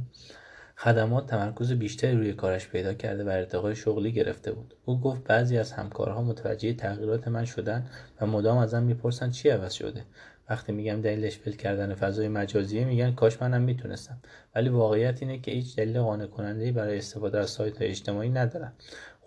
خدمات 0.83 1.27
تمرکز 1.27 1.71
بیشتری 1.71 2.17
روی 2.17 2.33
کارش 2.33 2.67
پیدا 2.67 2.93
کرده 2.93 3.23
و 3.23 3.29
ارتقای 3.29 3.75
شغلی 3.75 4.11
گرفته 4.11 4.51
بود. 4.51 4.73
او 4.85 5.01
گفت 5.01 5.23
بعضی 5.23 5.57
از 5.57 5.71
همکارها 5.71 6.21
متوجه 6.21 6.73
تغییرات 6.73 7.27
من 7.27 7.45
شدن 7.45 7.89
و 8.21 8.25
مدام 8.25 8.57
ازم 8.57 8.83
می‌پرسن 8.83 9.31
چی 9.31 9.49
عوض 9.49 9.73
شده. 9.73 10.05
وقتی 10.49 10.71
میگم 10.71 11.01
دلیلش 11.01 11.37
فیل 11.37 11.55
کردن 11.55 11.93
فضای 11.93 12.27
مجازیه 12.27 12.85
میگن 12.85 13.11
کاش 13.11 13.41
منم 13.41 13.61
می‌تونستم. 13.61 14.17
ولی 14.55 14.69
واقعیت 14.69 15.21
اینه 15.21 15.39
که 15.39 15.51
هیچ 15.51 15.75
دلیل 15.75 15.99
قانع 15.99 16.25
کننده 16.25 16.71
برای 16.71 16.97
استفاده 16.97 17.39
از 17.39 17.49
سایت 17.49 17.77
های 17.77 17.87
اجتماعی 17.87 18.29
ندارم. 18.29 18.73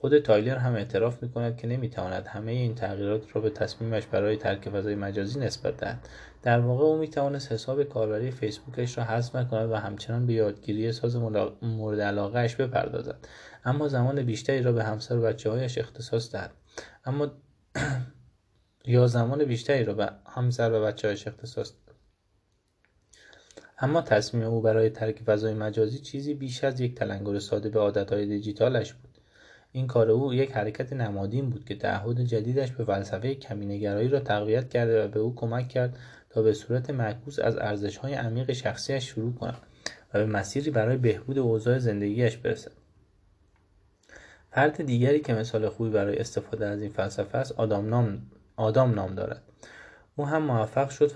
خود 0.07 0.19
تایلر 0.19 0.57
هم 0.57 0.75
اعتراف 0.75 1.23
می‌کند 1.23 1.57
که 1.57 1.67
نمی‌تواند 1.67 2.27
همه 2.27 2.53
این 2.53 2.75
تغییرات 2.75 3.37
را 3.37 3.41
به 3.41 3.51
تصمیمش 3.51 4.07
برای 4.07 4.37
ترک 4.37 4.69
فضای 4.69 4.95
مجازی 4.95 5.41
نسبت 5.41 5.77
دهد. 5.77 6.09
در 6.43 6.61
واقع 6.61 6.85
او 6.85 6.97
می‌توانست 6.97 7.53
حساب 7.53 7.83
کاربری 7.83 8.31
فیسبوکش 8.31 8.99
را 8.99 9.05
حذف 9.05 9.37
نکند 9.37 9.71
و 9.71 9.75
همچنان 9.75 10.27
به 10.27 10.33
یادگیری 10.33 10.93
ساز 10.93 11.17
مورد 11.63 12.01
علاقهاش 12.01 12.57
بپردازد. 12.57 13.29
اما 13.65 13.89
زمان 13.89 14.23
بیشتری 14.23 14.63
را 14.63 14.73
به 14.73 14.85
همسر 14.85 15.17
و 15.17 15.23
بچه 15.23 15.51
هایش 15.51 15.79
اختصاص 15.79 16.33
دهد. 16.33 16.51
اما 17.05 17.31
یا 18.95 19.07
زمان 19.07 19.45
بیشتری 19.45 19.85
را 19.85 19.95
به 19.95 20.11
همسر 20.27 20.73
و 20.73 20.83
بچه 20.83 21.09
هایش 21.09 21.27
اختصاص 21.27 21.73
دهد. 21.73 21.97
اما 23.79 24.03
تصمیم 24.03 24.45
او 24.45 24.61
برای 24.61 24.91
ترک 24.91 25.23
فضای 25.23 25.55
مجازی 25.55 25.99
چیزی 25.99 26.35
بیش 26.35 26.65
از 26.65 26.81
یک 26.81 26.95
تلنگر 26.95 27.39
ساده 27.39 27.69
به 27.69 27.81
عادتهای 27.81 28.27
دیجیتالش 28.27 28.93
بود. 28.93 29.06
این 29.73 29.87
کار 29.87 30.11
او 30.11 30.35
یک 30.35 30.53
حرکت 30.53 30.93
نمادین 30.93 31.51
بود 31.51 31.65
که 31.65 31.77
تعهد 31.77 32.21
جدیدش 32.21 32.73
به 32.73 32.85
فلسفه 32.85 33.35
کمینگرایی 33.35 34.09
را 34.09 34.21
تقویت 34.21 34.71
کرده 34.71 35.05
و 35.05 35.09
به 35.09 35.21
او 35.21 35.35
کمک 35.35 35.69
کرد 35.69 35.99
تا 36.31 36.43
به 36.43 36.53
صورت 36.53 36.91
معکوس 36.91 37.39
از 37.39 37.57
ارزشهای 37.57 38.15
عمیق 38.15 38.53
شخصیش 38.53 39.05
شروع 39.05 39.35
کند 39.35 39.57
و 40.15 40.19
به 40.19 40.27
مسیری 40.27 40.71
برای 40.71 40.97
بهبود 40.97 41.39
اوضاع 41.39 41.79
زندگیش 41.79 42.37
برسد. 42.37 42.73
فرد 44.51 44.87
دیگری 44.87 45.21
که 45.21 45.35
مثال 45.35 45.69
خوبی 45.69 45.91
برای 45.91 46.19
استفاده 46.19 46.67
از 46.67 46.81
این 46.81 46.91
فلسفه 46.91 47.39
است 47.39 47.53
آدام 47.53 47.89
نام, 47.89 48.23
آدام 48.57 48.95
نام 48.95 49.15
دارد. 49.15 49.43
او 50.17 50.27
هم 50.27 50.43
موفق 50.43 50.91
شد 50.91 51.07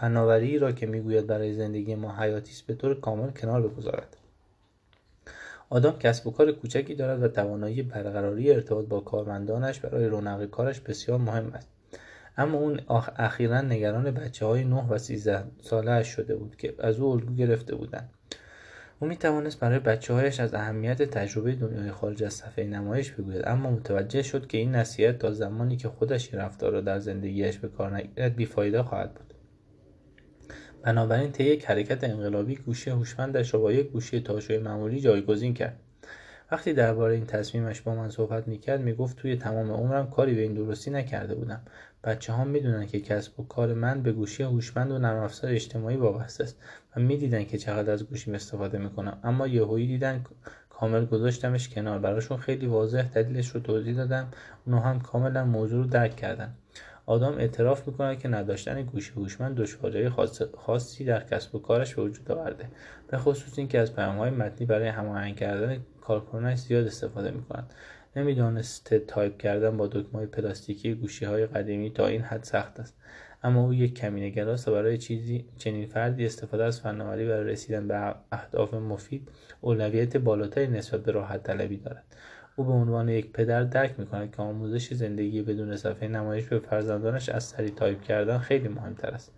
فناوری 0.00 0.58
را 0.62 0.72
که 0.72 0.86
می‌گوید 0.86 1.26
برای 1.26 1.54
زندگی 1.54 1.94
ما 1.94 2.16
حیاتی 2.16 2.50
است 2.50 2.66
به 2.66 2.74
طور 2.74 3.00
کامل 3.00 3.30
کنار 3.30 3.68
بگذارد. 3.68 4.16
آدام 5.72 5.98
کسب 5.98 6.26
و 6.26 6.30
کار 6.30 6.52
کوچکی 6.52 6.94
دارد 6.94 7.22
و 7.22 7.28
توانایی 7.28 7.82
برقراری 7.82 8.52
ارتباط 8.52 8.86
با 8.86 9.00
کارمندانش 9.00 9.80
برای 9.80 10.06
رونق 10.06 10.46
کارش 10.46 10.80
بسیار 10.80 11.18
مهم 11.18 11.52
است. 11.54 11.68
اما 12.36 12.58
اون 12.58 12.80
اخیرا 13.16 13.60
نگران 13.60 14.10
بچه 14.10 14.46
های 14.46 14.64
9 14.64 14.88
و 14.88 14.98
13 14.98 15.44
ساله 15.62 16.02
شده 16.02 16.36
بود 16.36 16.56
که 16.56 16.74
از 16.78 17.00
او 17.00 17.12
الگو 17.12 17.34
گرفته 17.34 17.74
بودند. 17.74 18.10
او 19.00 19.08
می 19.08 19.16
توانست 19.16 19.60
برای 19.60 19.78
بچه 19.78 20.14
هایش 20.14 20.40
از 20.40 20.54
اهمیت 20.54 21.02
تجربه 21.02 21.54
دنیای 21.54 21.90
خارج 21.90 22.24
از 22.24 22.34
صفحه 22.34 22.64
نمایش 22.64 23.10
بگوید 23.10 23.42
اما 23.48 23.70
متوجه 23.70 24.22
شد 24.22 24.46
که 24.46 24.58
این 24.58 24.74
نصیحت 24.74 25.18
تا 25.18 25.32
زمانی 25.32 25.76
که 25.76 25.88
خودش 25.88 26.34
این 26.34 26.42
رفتار 26.42 26.72
را 26.72 26.80
در 26.80 26.98
زندگیش 26.98 27.58
به 27.58 27.68
کار 27.68 27.96
نگیرد 27.96 28.36
بیفایده 28.36 28.82
خواهد 28.82 29.14
بود. 29.14 29.29
بنابراین 30.82 31.32
طی 31.32 31.44
یک 31.44 31.64
حرکت 31.64 32.04
انقلابی 32.04 32.56
گوشی 32.56 32.90
هوشمندش 32.90 33.54
را 33.54 33.60
با 33.60 33.72
یک 33.72 33.90
گوشی 33.90 34.20
تاشوی 34.20 34.58
معمولی 34.58 35.00
جایگزین 35.00 35.54
کرد. 35.54 35.76
وقتی 36.52 36.72
درباره 36.72 37.14
این 37.14 37.26
تصمیمش 37.26 37.80
با 37.80 37.94
من 37.94 38.08
صحبت 38.08 38.48
می‌کرد 38.48 38.80
می‌گفت 38.80 39.16
توی 39.16 39.36
تمام 39.36 39.70
عمرم 39.70 40.10
کاری 40.10 40.34
به 40.34 40.42
این 40.42 40.54
درستی 40.54 40.90
نکرده 40.90 41.34
بودم. 41.34 41.60
بچه 42.04 42.32
ها 42.32 42.44
می‌دونن 42.44 42.86
که 42.86 43.00
کسب 43.00 43.40
و 43.40 43.46
کار 43.46 43.74
من 43.74 44.02
به 44.02 44.12
گوشی 44.12 44.42
هوشمند 44.42 44.90
و 44.90 44.98
نرم 44.98 45.22
افزار 45.22 45.50
اجتماعی 45.50 45.96
وابسته 45.96 46.44
است 46.44 46.56
و 46.96 47.00
می‌دیدن 47.00 47.44
که 47.44 47.58
چقدر 47.58 47.92
از 47.92 48.06
گوشیم 48.06 48.34
استفاده 48.34 48.78
می‌کنم. 48.78 49.18
اما 49.24 49.46
یهویی 49.46 49.86
دیدن 49.86 50.24
کامل 50.70 51.04
گذاشتمش 51.04 51.68
کنار. 51.68 51.98
براشون 51.98 52.36
خیلی 52.36 52.66
واضح 52.66 53.02
دلیلش 53.02 53.48
رو 53.48 53.60
توضیح 53.60 53.96
دادم. 53.96 54.28
اونها 54.66 54.80
هم 54.80 55.00
کاملا 55.00 55.44
موضوع 55.44 55.84
رو 55.84 55.90
درک 55.90 56.16
کردن. 56.16 56.54
آدام 57.10 57.38
اعتراف 57.38 57.88
می‌کند 57.88 58.18
که 58.18 58.28
نداشتن 58.28 58.82
گوشی 58.82 59.12
هوشمند 59.12 59.56
دشواری 59.56 60.10
خاصی 60.56 61.04
در 61.04 61.24
کسب 61.24 61.54
و 61.54 61.58
کارش 61.58 61.94
به 61.94 62.02
وجود 62.02 62.32
آورده. 62.32 62.68
به 63.08 63.18
خصوص 63.18 63.58
اینکه 63.58 63.78
از 63.78 63.96
پیامهای 63.96 64.30
متنی 64.30 64.66
برای 64.66 64.88
هماهنگ 64.88 65.36
کردن 65.36 65.82
کارکنانش 66.00 66.58
زیاد 66.58 66.86
استفاده 66.86 67.30
می‌کنند. 67.30 67.72
نمی‌دانست 68.16 68.94
تایپ 68.94 69.38
کردن 69.38 69.76
با 69.76 69.86
دکمه 69.86 70.26
پلاستیکی 70.26 70.94
گوشی 70.94 71.24
های 71.24 71.46
قدیمی 71.46 71.90
تا 71.90 72.06
این 72.06 72.20
حد 72.20 72.42
سخت 72.42 72.80
است. 72.80 72.96
اما 73.42 73.64
او 73.64 73.74
یک 73.74 73.94
کمینه‌گراست 73.94 74.68
و 74.68 74.72
برای 74.72 74.98
چیزی 74.98 75.44
چنین 75.56 75.86
فردی 75.86 76.26
استفاده 76.26 76.64
از 76.64 76.80
فناوری 76.80 77.28
برای 77.28 77.52
رسیدن 77.52 77.88
به 77.88 78.14
اهداف 78.32 78.74
مفید 78.74 79.28
اولویت 79.60 80.16
بالاتری 80.16 80.66
نسبت 80.66 81.02
به 81.02 81.12
راحت 81.12 81.42
طلبی 81.42 81.76
دارد. 81.76 82.04
او 82.60 82.66
به 82.66 82.72
عنوان 82.72 83.08
یک 83.08 83.32
پدر 83.32 83.62
درک 83.62 83.94
می‌کند 83.98 84.36
که 84.36 84.42
آموزش 84.42 84.94
زندگی 84.94 85.42
بدون 85.42 85.76
صفحه 85.76 86.08
نمایش 86.08 86.46
به 86.46 86.58
فرزندانش 86.58 87.28
از 87.28 87.44
سریع 87.44 87.70
تایپ 87.70 88.02
کردن 88.02 88.38
خیلی 88.38 88.68
مهمتر 88.68 89.08
است. 89.08 89.32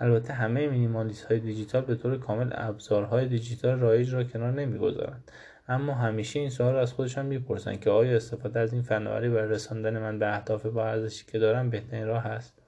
البته 0.00 0.32
همه 0.32 0.68
مینیمالیست 0.68 1.24
های 1.24 1.40
دیجیتال 1.40 1.82
به 1.82 1.94
طور 1.94 2.18
کامل 2.18 2.50
ابزارهای 2.52 3.26
دیجیتال 3.28 3.80
رایج 3.80 4.14
را 4.14 4.24
کنار 4.24 4.52
نمی‌گذارند. 4.52 5.30
اما 5.68 5.94
همیشه 5.94 6.40
این 6.40 6.50
سوال 6.50 6.72
را 6.72 6.80
از 6.80 6.92
خودشان 6.92 7.26
می‌پرسند 7.26 7.80
که 7.80 7.90
آیا 7.90 8.16
استفاده 8.16 8.60
از 8.60 8.72
این 8.72 8.82
فناوری 8.82 9.28
برای 9.28 9.50
رساندن 9.50 9.98
من 9.98 10.18
به 10.18 10.34
اهداف 10.34 10.66
با 10.66 10.86
ارزشی 10.86 11.24
که 11.26 11.38
دارم 11.38 11.70
بهترین 11.70 12.06
راه 12.06 12.26
است؟ 12.26 12.65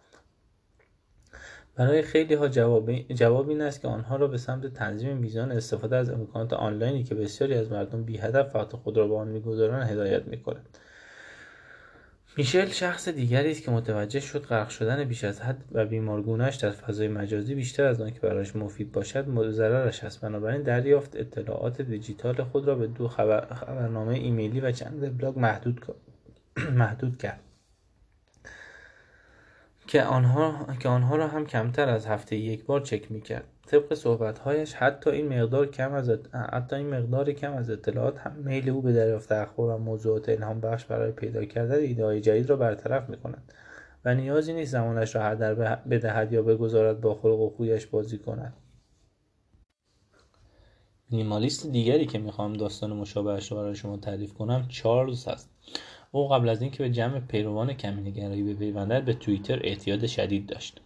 برای 1.79 2.03
خیلی 2.03 2.35
ها 2.35 2.49
جواب, 2.49 2.93
جواب 2.93 3.49
این 3.49 3.61
است 3.61 3.81
که 3.81 3.89
آنها 3.89 4.17
را 4.17 4.27
به 4.27 4.39
سمت 4.39 4.67
تنظیم 4.67 5.17
میزان 5.17 5.53
استفاده 5.53 5.97
از 5.97 6.11
امکانات 6.11 6.53
آنلاینی 6.53 7.03
که 7.03 7.15
بسیاری 7.15 7.55
از 7.55 7.73
مردم 7.73 8.03
بی 8.03 8.17
هدف 8.19 8.57
وقت 8.57 8.77
خود 8.77 8.97
را 8.97 9.09
به 9.09 9.17
آن 9.17 9.29
می‌گذارند 9.29 9.91
هدایت 9.91 10.27
می‌کند 10.27 10.79
میشل 12.37 12.67
شخص 12.67 13.09
دیگری 13.09 13.51
است 13.51 13.63
که 13.63 13.71
متوجه 13.71 14.21
شد 14.21 14.39
غرق 14.39 14.69
شدن 14.69 15.05
بیش 15.05 15.25
از 15.25 15.41
حد 15.41 15.65
و 15.73 15.87
بیمارگونهش 15.87 16.57
در 16.57 16.71
فضای 16.71 17.09
مجازی 17.09 17.55
بیشتر 17.55 17.85
از 17.85 18.01
آنکه 18.01 18.21
برایش 18.21 18.57
مفید 18.57 18.93
باشد 18.93 19.51
ضررش 19.51 20.05
است. 20.05 20.21
بنابراین 20.21 20.63
دریافت 20.63 21.17
اطلاعات 21.17 21.83
دیجیتال 21.83 22.45
خود 22.45 22.69
را 22.69 22.75
به 22.75 22.87
دو 22.87 23.09
خبر، 23.09 23.55
خبرنامه 23.55 24.15
ایمیلی 24.15 24.61
و 24.61 24.73
چند 24.73 25.03
وبلاگ 25.03 25.39
محدود, 25.39 25.81
محدود 26.75 27.19
کرد. 27.19 27.41
که 29.89 30.03
آنها, 30.03 30.67
که 30.81 30.89
آنها 30.89 31.17
را 31.17 31.29
هم 31.29 31.47
کمتر 31.47 31.89
از 31.89 32.07
هفته 32.07 32.37
یک 32.37 32.65
بار 32.65 32.81
چک 32.81 33.13
می‌کرد. 33.13 33.45
طبق 33.67 33.95
صحبتهایش 33.95 34.75
حتی 34.75 35.11
این 35.11 35.41
مقدار 35.41 35.67
کم 35.67 35.93
از 35.93 36.11
حتی 36.53 36.77
این 36.77 36.89
مقدار 36.89 37.33
کم 37.33 37.53
از 37.53 37.71
اطلاعات 37.71 38.19
هم 38.19 38.33
میل 38.33 38.71
او 38.71 38.83
به 38.83 38.93
دریافت 38.93 39.33
اخبار 39.33 39.75
و 39.75 39.79
موضوعات 39.79 40.29
الهام 40.29 40.61
بخش 40.61 40.85
برای 40.85 41.13
پیدا 41.13 41.45
کردن 41.45 41.79
ایده 41.79 42.21
جدید 42.21 42.51
را 42.51 42.57
برطرف 42.57 43.09
می‌کند 43.11 43.53
و 44.05 44.15
نیازی 44.15 44.53
نیست 44.53 44.73
زمانش 44.73 45.15
را 45.15 45.23
هدر 45.23 45.55
بدهد 45.77 46.33
یا 46.33 46.43
بگذارد 46.43 47.01
با 47.01 47.15
خلق 47.15 47.41
و 47.41 47.51
خویش 47.51 47.87
بازی 47.87 48.19
کند. 48.19 48.53
مینیمالیست 51.11 51.67
دیگری 51.67 52.07
که 52.07 52.19
می‌خواهم 52.19 52.53
داستان 52.53 52.93
مشابهش 52.93 53.53
را 53.53 53.59
برای 53.59 53.75
شما 53.75 53.97
تعریف 53.97 54.35
کنم 54.35 54.67
چارلز 54.69 55.29
هست. 55.29 55.51
او 56.13 56.29
قبل 56.29 56.49
از 56.49 56.63
اینکه 56.63 56.83
به 56.83 56.91
جمع 56.91 57.21
پیروان 57.21 57.73
کمینگرایی 57.73 58.43
بپیوندد 58.43 59.05
به 59.05 59.15
توییتر 59.15 59.61
اعتیاد 59.65 60.07
شدید 60.07 60.47
داشت. 60.47 60.81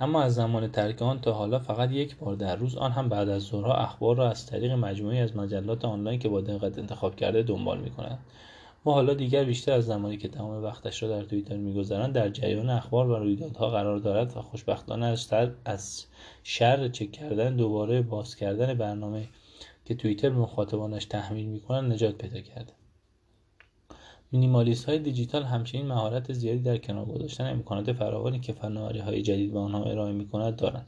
اما 0.00 0.22
از 0.22 0.34
زمان 0.34 0.68
ترک 0.68 1.02
آن 1.02 1.20
تا 1.20 1.32
حالا 1.32 1.58
فقط 1.58 1.90
یک 1.92 2.16
بار 2.16 2.34
در 2.34 2.56
روز 2.56 2.76
آن 2.76 2.92
هم 2.92 3.08
بعد 3.08 3.28
از 3.28 3.42
ظهرها 3.42 3.74
اخبار 3.74 4.16
را 4.16 4.30
از 4.30 4.46
طریق 4.46 4.72
مجموعی 4.72 5.20
از 5.20 5.36
مجلات 5.36 5.84
آنلاین 5.84 6.18
که 6.18 6.28
با 6.28 6.40
دقت 6.40 6.78
انتخاب 6.78 7.16
کرده 7.16 7.42
دنبال 7.42 7.80
می‌کند. 7.80 8.18
و 8.86 8.90
حالا 8.90 9.14
دیگر 9.14 9.44
بیشتر 9.44 9.72
از 9.72 9.86
زمانی 9.86 10.16
که 10.16 10.28
تمام 10.28 10.64
وقتش 10.64 11.02
را 11.02 11.08
در 11.08 11.22
توییتر 11.22 11.56
میگذرند 11.56 12.12
در 12.12 12.28
جریان 12.28 12.70
اخبار 12.70 13.10
و 13.10 13.16
رویدادها 13.16 13.70
قرار 13.70 13.98
دارد 13.98 14.36
و 14.36 14.42
خوشبختانه 14.42 15.06
از 15.06 15.32
از 15.64 16.04
شر 16.44 16.88
چک 16.88 17.12
کردن 17.12 17.56
دوباره 17.56 18.02
باز 18.02 18.36
کردن 18.36 18.74
برنامه 18.74 19.28
که 19.84 19.94
توییتر 19.94 20.28
مخاطبانش 20.28 21.04
تحمیل 21.04 21.46
می‌کنند 21.46 21.92
نجات 21.92 22.14
پیدا 22.14 22.40
کرده 22.40 22.72
های 24.86 24.98
دیجیتال 24.98 25.42
همچنین 25.42 25.86
مهارت 25.86 26.32
زیادی 26.32 26.58
در 26.58 26.78
کنار 26.78 27.04
گذاشتن 27.04 27.50
امکانات 27.50 27.92
فراوانی 27.92 28.40
که 28.40 28.54
های 29.04 29.22
جدید 29.22 29.52
به 29.52 29.58
آنها 29.58 29.84
ارائه 29.84 30.12
می‌کند 30.12 30.56
دارند 30.56 30.86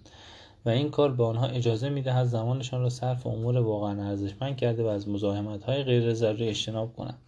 و 0.67 0.69
این 0.69 0.90
کار 0.90 1.12
به 1.12 1.25
آنها 1.25 1.47
اجازه 1.47 1.88
می‌دهد 1.88 2.26
زمانشان 2.26 2.81
را 2.81 2.88
صرف 2.88 3.26
امور 3.26 3.59
واقعا 3.59 4.09
ارزشمند 4.09 4.57
کرده 4.57 4.83
و 4.83 4.87
از 4.87 5.07
های 5.67 5.83
غیر 5.83 6.14
ضروری 6.14 6.49
اجتناب 6.49 6.97
کنند. 6.97 7.19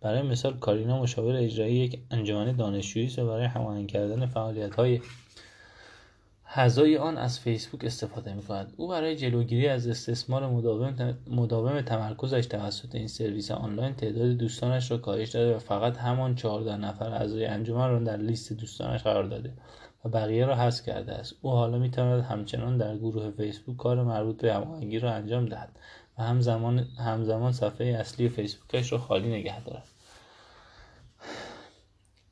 برای 0.00 0.22
مثال 0.22 0.58
کارینا 0.58 1.02
مشاور 1.02 1.36
اجرایی 1.36 1.74
یک 1.74 1.98
انجمن 2.10 2.52
دانشجویی 2.52 3.06
است 3.06 3.18
و 3.18 3.26
برای 3.26 3.44
هماهنگ 3.44 3.88
کردن 3.88 4.26
فعالیت‌های 4.26 5.00
اعضای 6.56 6.96
آن 6.96 7.18
از 7.18 7.40
فیسبوک 7.40 7.84
استفاده 7.84 8.34
می‌کند. 8.34 8.74
او 8.76 8.88
برای 8.88 9.16
جلوگیری 9.16 9.68
از 9.68 9.86
استثمار 9.86 10.48
مداوم, 10.48 11.14
مداوم 11.30 11.80
تمرکزش 11.80 12.46
توسط 12.46 12.94
این 12.94 13.08
سرویس 13.08 13.50
آنلاین 13.50 13.94
تعداد 13.94 14.28
دوستانش 14.28 14.90
را 14.90 14.98
کاهش 14.98 15.30
داده 15.30 15.56
و 15.56 15.58
فقط 15.58 15.96
همان 15.96 16.34
چهارده 16.34 16.76
نفر 16.76 17.08
اعضای 17.08 17.46
انجمن 17.46 17.90
را 17.90 17.98
در 17.98 18.16
لیست 18.16 18.52
دوستانش 18.52 19.02
قرار 19.02 19.24
داده 19.24 19.52
و 20.04 20.08
بقیه 20.08 20.46
را 20.46 20.56
حذف 20.56 20.86
کرده 20.86 21.12
است. 21.12 21.34
او 21.42 21.50
حالا 21.50 21.78
می‌تواند 21.78 22.24
همچنان 22.24 22.78
در 22.78 22.96
گروه 22.96 23.30
فیسبوک 23.30 23.76
کار 23.76 24.02
مربوط 24.02 24.42
به 24.42 24.54
هماهنگی 24.54 24.98
را 24.98 25.12
انجام 25.12 25.46
دهد 25.46 25.68
و 26.18 26.22
همزمان 26.22 26.78
همزمان 26.78 27.52
صفحه 27.52 27.86
اصلی 27.86 28.28
فیسبوکش 28.28 28.92
را 28.92 28.98
خالی 28.98 29.28
نگه 29.28 29.64
دارد. 29.64 29.93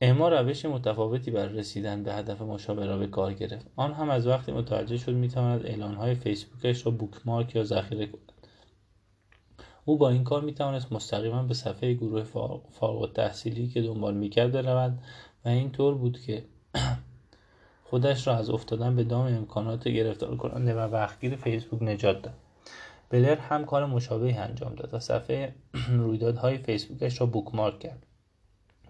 اما 0.04 0.28
روش 0.28 0.64
متفاوتی 0.64 1.30
برای 1.30 1.58
رسیدن 1.58 2.02
به 2.02 2.14
هدف 2.14 2.42
مشابه 2.42 2.86
را 2.86 2.98
به 2.98 3.06
کار 3.06 3.32
گرفت. 3.32 3.66
آن 3.76 3.92
هم 3.92 4.10
از 4.10 4.26
وقتی 4.26 4.52
متوجه 4.52 4.96
شد 4.96 5.12
می‌تواند 5.12 5.66
اعلانهای 5.66 6.14
فیسبوکش 6.14 6.86
را 6.86 6.92
بوکمارک 6.92 7.56
یا 7.56 7.64
ذخیره 7.64 8.06
کند. 8.06 8.32
او 9.84 9.98
با 9.98 10.10
این 10.10 10.24
کار 10.24 10.42
می‌توانست 10.42 10.92
مستقیما 10.92 11.42
به 11.42 11.54
صفحه 11.54 11.94
گروه 11.94 12.22
فارغ 12.70 13.12
تحصیلی 13.12 13.68
که 13.68 13.82
دنبال 13.82 14.14
می‌کرد 14.14 14.52
برود 14.52 14.98
و 15.44 15.48
اینطور 15.48 15.94
بود 15.94 16.20
که 16.20 16.44
خودش 17.90 18.26
را 18.26 18.36
از 18.36 18.50
افتادن 18.50 18.96
به 18.96 19.04
دام 19.04 19.26
امکانات 19.26 19.88
گرفتار 19.88 20.36
کننده 20.36 20.74
و 20.74 20.78
وقتگیر 20.78 21.36
فیسبوک 21.36 21.82
نجات 21.82 22.22
داد. 22.22 22.34
بلر 23.10 23.36
هم 23.36 23.64
کار 23.64 23.86
مشابهی 23.86 24.32
انجام 24.32 24.74
داد 24.74 24.94
و 24.94 25.00
صفحه 25.00 25.54
رویدادهای 25.98 26.58
فیسبوکش 26.58 27.20
را 27.20 27.26
بوکمارک 27.26 27.78
کرد. 27.78 28.06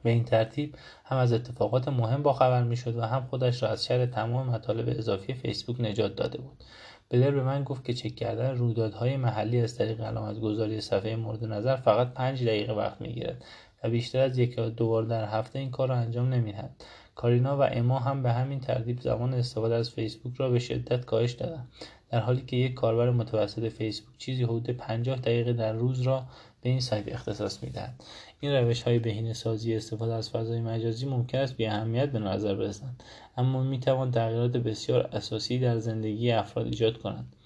به 0.02 0.10
این 0.10 0.24
ترتیب 0.24 0.74
هم 1.04 1.18
از 1.18 1.32
اتفاقات 1.32 1.88
مهم 1.88 2.22
باخبر 2.22 2.62
می‌شد 2.62 2.96
و 2.96 3.02
هم 3.02 3.26
خودش 3.30 3.62
را 3.62 3.68
از 3.68 3.84
شر 3.84 4.06
تمام 4.06 4.46
مطالب 4.46 4.98
اضافی 4.98 5.34
فیسبوک 5.34 5.80
نجات 5.80 6.16
داده 6.16 6.38
بود. 6.38 6.64
بلر 7.10 7.30
به 7.30 7.42
من 7.42 7.64
گفت 7.64 7.84
که 7.84 7.94
چک 7.94 8.14
کردن 8.16 8.50
رویدادهای 8.56 9.16
محلی 9.16 9.60
از 9.60 9.78
طریق 9.78 10.00
علامت 10.00 10.40
گذاری 10.40 10.80
صفحه 10.80 11.16
مورد 11.16 11.44
نظر 11.44 11.76
فقط 11.76 12.14
پنج 12.14 12.44
دقیقه 12.44 12.72
وقت 12.72 13.00
می‌گیرد 13.00 13.44
و 13.84 13.90
بیشتر 13.90 14.20
از 14.20 14.38
یک 14.38 14.58
یا 14.58 14.68
دو 14.68 14.88
بار 14.88 15.02
در 15.02 15.24
هفته 15.24 15.58
این 15.58 15.70
کار 15.70 15.88
را 15.88 15.96
انجام 15.96 16.28
نمی‌دهد. 16.28 16.70
کارینا 17.14 17.58
و 17.58 17.62
اما 17.62 17.98
هم 17.98 18.22
به 18.22 18.32
همین 18.32 18.60
ترتیب 18.60 19.00
زمان 19.00 19.34
استفاده 19.34 19.74
از 19.74 19.90
فیسبوک 19.90 20.36
را 20.36 20.50
به 20.50 20.58
شدت 20.58 21.04
کاهش 21.04 21.32
دادند 21.32 21.68
در 22.10 22.20
حالی 22.20 22.42
که 22.42 22.56
یک 22.56 22.74
کاربر 22.74 23.10
متوسط 23.10 23.68
فیسبوک 23.68 24.18
چیزی 24.18 24.44
حدود 24.44 24.70
50 24.70 25.16
دقیقه 25.16 25.52
در 25.52 25.72
روز 25.72 26.00
را 26.00 26.24
به 26.62 26.70
این 26.70 26.80
سایت 26.80 27.08
اختصاص 27.08 27.62
می‌دهد. 27.62 27.94
این 28.44 28.52
روش 28.52 28.82
های 28.82 28.98
بهینه 28.98 29.32
سازی 29.32 29.74
استفاده 29.74 30.14
از 30.14 30.30
فضای 30.30 30.60
مجازی 30.60 31.06
ممکن 31.06 31.38
است 31.38 31.56
بی 31.56 31.66
اهمیت 31.66 32.12
به 32.12 32.18
نظر 32.18 32.54
برسند 32.54 33.02
اما 33.36 33.62
می 33.62 33.80
توان 33.80 34.10
تغییرات 34.10 34.56
بسیار 34.56 35.08
اساسی 35.12 35.58
در 35.58 35.78
زندگی 35.78 36.30
افراد 36.30 36.66
ایجاد 36.66 36.98
کنند. 36.98 37.36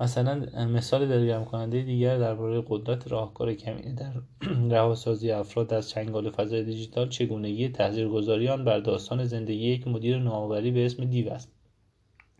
مثلا 0.00 0.66
مثال 0.66 1.08
دلگرم 1.08 1.44
کننده 1.44 1.82
دیگر 1.82 2.18
درباره 2.18 2.64
قدرت 2.68 3.12
راهکار 3.12 3.54
کمینه 3.54 3.92
در 3.92 4.12
رهاسازی 4.76 5.30
افراد 5.30 5.74
از 5.74 5.90
چنگال 5.90 6.30
فضای 6.30 6.64
دیجیتال 6.64 7.08
چگونگی 7.08 7.68
تاثیرگذاری 7.68 8.48
آن 8.48 8.64
بر 8.64 8.78
داستان 8.78 9.24
زندگی 9.24 9.66
یک 9.66 9.88
مدیر 9.88 10.18
نوآوری 10.18 10.70
به 10.70 10.86
اسم 10.86 11.04
دیو 11.04 11.28
است 11.28 11.52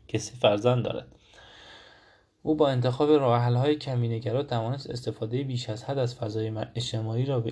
که 0.08 0.18
سه 0.18 0.34
فرزند 0.34 0.84
دارد. 0.84 1.06
او 2.42 2.54
با 2.54 2.68
انتخاب 2.68 3.10
راهحلهای 3.10 3.76
کمینهگرا 3.76 4.42
توانست 4.42 4.90
استفاده 4.90 5.42
بیش 5.42 5.68
از 5.70 5.84
حد 5.84 5.98
از 5.98 6.14
فضای 6.14 6.52
اجتماعی 6.74 7.24
را 7.24 7.44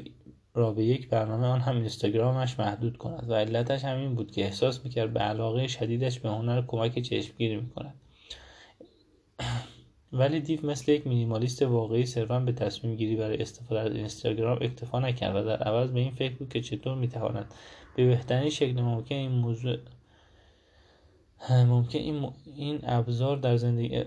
را 0.55 0.73
به 0.73 0.85
یک 0.85 1.09
برنامه 1.09 1.47
آن 1.47 1.61
هم 1.61 1.77
اینستاگرامش 1.77 2.59
محدود 2.59 2.97
کند 2.97 3.31
و 3.31 3.35
علتش 3.35 3.85
همین 3.85 4.15
بود 4.15 4.31
که 4.31 4.45
احساس 4.45 4.85
می‌کرد 4.85 5.13
به 5.13 5.21
علاقه 5.21 5.67
شدیدش 5.67 6.21
به 6.21 6.29
هنر 6.29 6.63
کمک 6.67 6.99
چشمگیری 6.99 7.57
می‌کند. 7.57 7.95
ولی 10.13 10.41
دیو 10.41 10.67
مثل 10.67 10.93
یک 10.93 11.07
مینیمالیست 11.07 11.63
واقعی 11.63 12.07
صرفا 12.07 12.41
به 12.41 12.53
تصمیم 12.53 12.97
گیری 12.97 13.17
برای 13.17 13.43
استفاده 13.43 13.81
از 13.81 13.93
اینستاگرام 13.93 14.59
اکتفا 14.61 15.01
نکرد 15.01 15.37
و 15.37 15.43
در 15.45 15.63
عوض 15.63 15.91
به 15.91 16.01
این 16.01 16.11
فکر 16.11 16.35
بود 16.35 16.49
که 16.49 16.61
چطور 16.61 16.95
می‌تواند 16.95 17.55
به 17.97 18.07
بهترین 18.07 18.51
شکل 18.51 18.81
ممکن 18.81 19.15
این 19.15 19.33
موضوع 19.33 19.77
ممکن 21.51 21.99
این, 21.99 22.31
این 22.57 22.81
ابزار 22.83 23.37
در 23.37 23.57
زندگی 23.57 24.05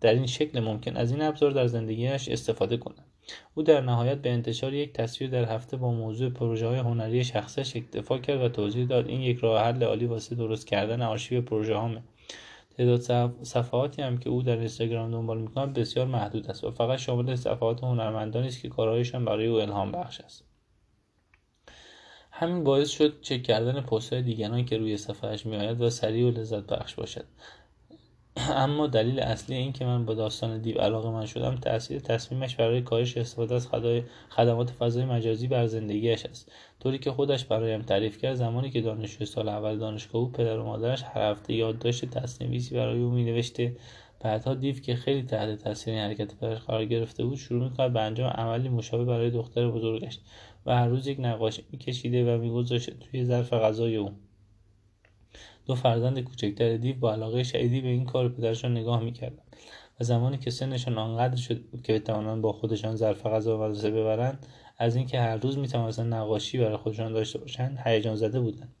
در 0.00 0.14
این 0.14 0.26
شکل 0.26 0.60
ممکن 0.60 0.96
از 0.96 1.12
این 1.12 1.22
ابزار 1.22 1.50
در 1.50 1.66
زندگیش 1.66 2.28
استفاده 2.28 2.76
کند. 2.76 3.01
او 3.54 3.62
در 3.62 3.80
نهایت 3.80 4.18
به 4.18 4.30
انتشار 4.30 4.74
یک 4.74 4.92
تصویر 4.92 5.30
در 5.30 5.44
هفته 5.44 5.76
با 5.76 5.92
موضوع 5.92 6.30
پروژه 6.30 6.66
های 6.66 6.78
هنری 6.78 7.24
شخصش 7.24 7.76
اکتفا 7.76 8.18
کرد 8.18 8.40
و 8.40 8.48
توضیح 8.48 8.86
داد. 8.86 9.08
این 9.08 9.20
یک 9.20 9.38
راه 9.38 9.62
حل 9.64 9.82
عالی 9.82 10.06
واسه 10.06 10.34
درست 10.34 10.66
کردن 10.66 11.02
آرشیو 11.02 11.42
پروژه 11.42 11.74
هامه. 11.74 12.02
تعداد 12.76 13.32
صفحاتی 13.42 14.02
هم 14.02 14.18
که 14.18 14.30
او 14.30 14.42
در 14.42 14.56
اینستاگرام 14.56 15.10
دنبال 15.10 15.38
می‌کند 15.38 15.74
بسیار 15.74 16.06
محدود 16.06 16.50
است 16.50 16.64
و 16.64 16.70
فقط 16.70 16.98
شامل 16.98 17.34
صفحات 17.34 17.84
هنرمندانی 17.84 18.46
است 18.46 18.62
که 18.62 18.68
کارهایشان 18.68 19.24
برای 19.24 19.46
او 19.46 19.60
الهام 19.60 19.92
بخش 19.92 20.20
است. 20.20 20.44
همین 22.30 22.64
باعث 22.64 22.90
شد 22.90 23.20
چک 23.20 23.42
کردن 23.42 23.80
پست 23.80 24.14
دیگران 24.14 24.64
که 24.64 24.78
روی 24.78 24.96
صفحهش 24.96 25.46
میآید 25.46 25.80
و 25.80 25.90
سریع 25.90 26.26
و 26.26 26.30
لذت 26.30 26.66
بخش 26.66 26.94
باشد. 26.94 27.24
اما 28.64 28.86
دلیل 28.86 29.20
اصلی 29.20 29.56
این 29.56 29.72
که 29.72 29.84
من 29.84 30.04
با 30.04 30.14
داستان 30.14 30.58
دیو 30.58 30.78
علاقه 30.78 31.10
من 31.10 31.26
شدم 31.26 31.56
تاثیر 31.56 32.00
تصمیمش 32.00 32.56
برای 32.56 32.82
کاهش 32.82 33.16
استفاده 33.16 33.54
از 33.54 33.68
خدمات 34.30 34.70
فضای 34.70 35.04
مجازی 35.04 35.46
بر 35.46 35.66
زندگیش 35.66 36.26
است. 36.26 36.52
طوری 36.80 36.98
که 36.98 37.12
خودش 37.12 37.44
برایم 37.44 37.82
تعریف 37.82 38.18
کرد 38.18 38.34
زمانی 38.34 38.70
که 38.70 38.80
دانشجو 38.80 39.24
سال 39.24 39.48
اول 39.48 39.78
دانشگاه 39.78 40.22
بود 40.22 40.32
پدر 40.32 40.58
و 40.58 40.64
مادرش 40.64 41.02
هر 41.02 41.30
هفته 41.30 41.54
یادداشت 41.54 42.04
تصنیفی 42.04 42.74
برای 42.74 43.02
او 43.02 43.10
مینوشته 43.10 43.76
بعدها 44.20 44.54
دیو 44.54 44.74
که 44.74 44.96
خیلی 44.96 45.22
تحت 45.22 45.58
تاثیر 45.58 45.94
این 45.94 46.02
حرکت 46.02 46.34
پدرش 46.34 46.60
قرار 46.60 46.84
گرفته 46.84 47.24
بود 47.24 47.38
شروع 47.38 47.64
می‌کرد 47.64 47.92
به 47.92 48.00
انجام 48.00 48.30
عملی 48.30 48.68
مشابه 48.68 49.04
برای 49.04 49.30
دختر 49.30 49.70
بزرگش 49.70 50.18
و 50.66 50.76
هر 50.76 50.88
روز 50.88 51.06
یک 51.06 51.20
نقاشی 51.20 51.64
میکشیده 51.72 52.34
و 52.34 52.38
میگذاشت 52.38 52.90
توی 53.00 53.24
ظرف 53.24 53.52
غذای 53.52 53.96
او. 53.96 54.10
دو 55.66 55.74
فرزند 55.74 56.20
کوچکتر 56.20 56.76
دیو 56.76 56.96
با 56.96 57.12
علاقه 57.12 57.42
شدیدی 57.42 57.80
به 57.80 57.88
این 57.88 58.04
کار 58.04 58.28
پدرشان 58.28 58.72
نگاه 58.76 59.02
می‌کردند 59.02 59.56
و 60.00 60.04
زمانی 60.04 60.38
که 60.38 60.50
سنشان 60.50 60.98
آنقدر 60.98 61.36
شد 61.36 61.60
که 61.82 61.92
بتوانند 61.92 62.42
با 62.42 62.52
خودشان 62.52 62.96
ظرف 62.96 63.26
غذا 63.26 63.58
و 63.58 63.62
مدرسه 63.62 63.90
ببرند 63.90 64.46
از 64.78 64.96
اینکه 64.96 65.20
هر 65.20 65.36
روز 65.36 65.58
می‌توانستند 65.58 66.14
نقاشی 66.14 66.58
برای 66.58 66.76
خودشان 66.76 67.12
داشته 67.12 67.38
باشند 67.38 67.78
هیجان 67.84 68.16
زده 68.16 68.40
بودند. 68.40 68.74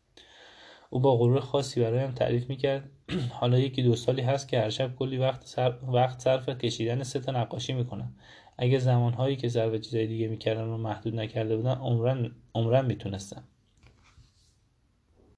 او 0.90 1.00
با 1.00 1.16
غرور 1.16 1.40
خاصی 1.40 1.80
برایم 1.80 2.10
تعریف 2.10 2.48
می‌کرد. 2.48 2.90
حالا 3.40 3.58
یکی 3.58 3.82
دو 3.82 3.96
سالی 3.96 4.22
هست 4.22 4.48
که 4.48 4.60
هر 4.60 4.70
شب 4.70 4.96
کلی 4.96 5.18
وقت, 5.18 5.46
صرف 5.46 5.74
وقت 5.84 6.20
صرف 6.20 6.48
کشیدن 6.48 7.02
سه 7.02 7.20
تا 7.20 7.32
نقاشی 7.32 7.72
می‌کنم. 7.72 8.14
اگه 8.58 8.78
زمانهایی 8.78 9.36
که 9.36 9.48
صرف 9.48 9.74
چیزای 9.74 10.06
دیگه 10.06 10.28
می‌کردن 10.28 10.64
رو 10.64 10.76
محدود 10.76 11.14
نکرده 11.14 11.56
بودن 11.56 11.74
عمرن 11.74 12.30
عمرن 12.54 12.86
می‌تونستم. 12.86 13.44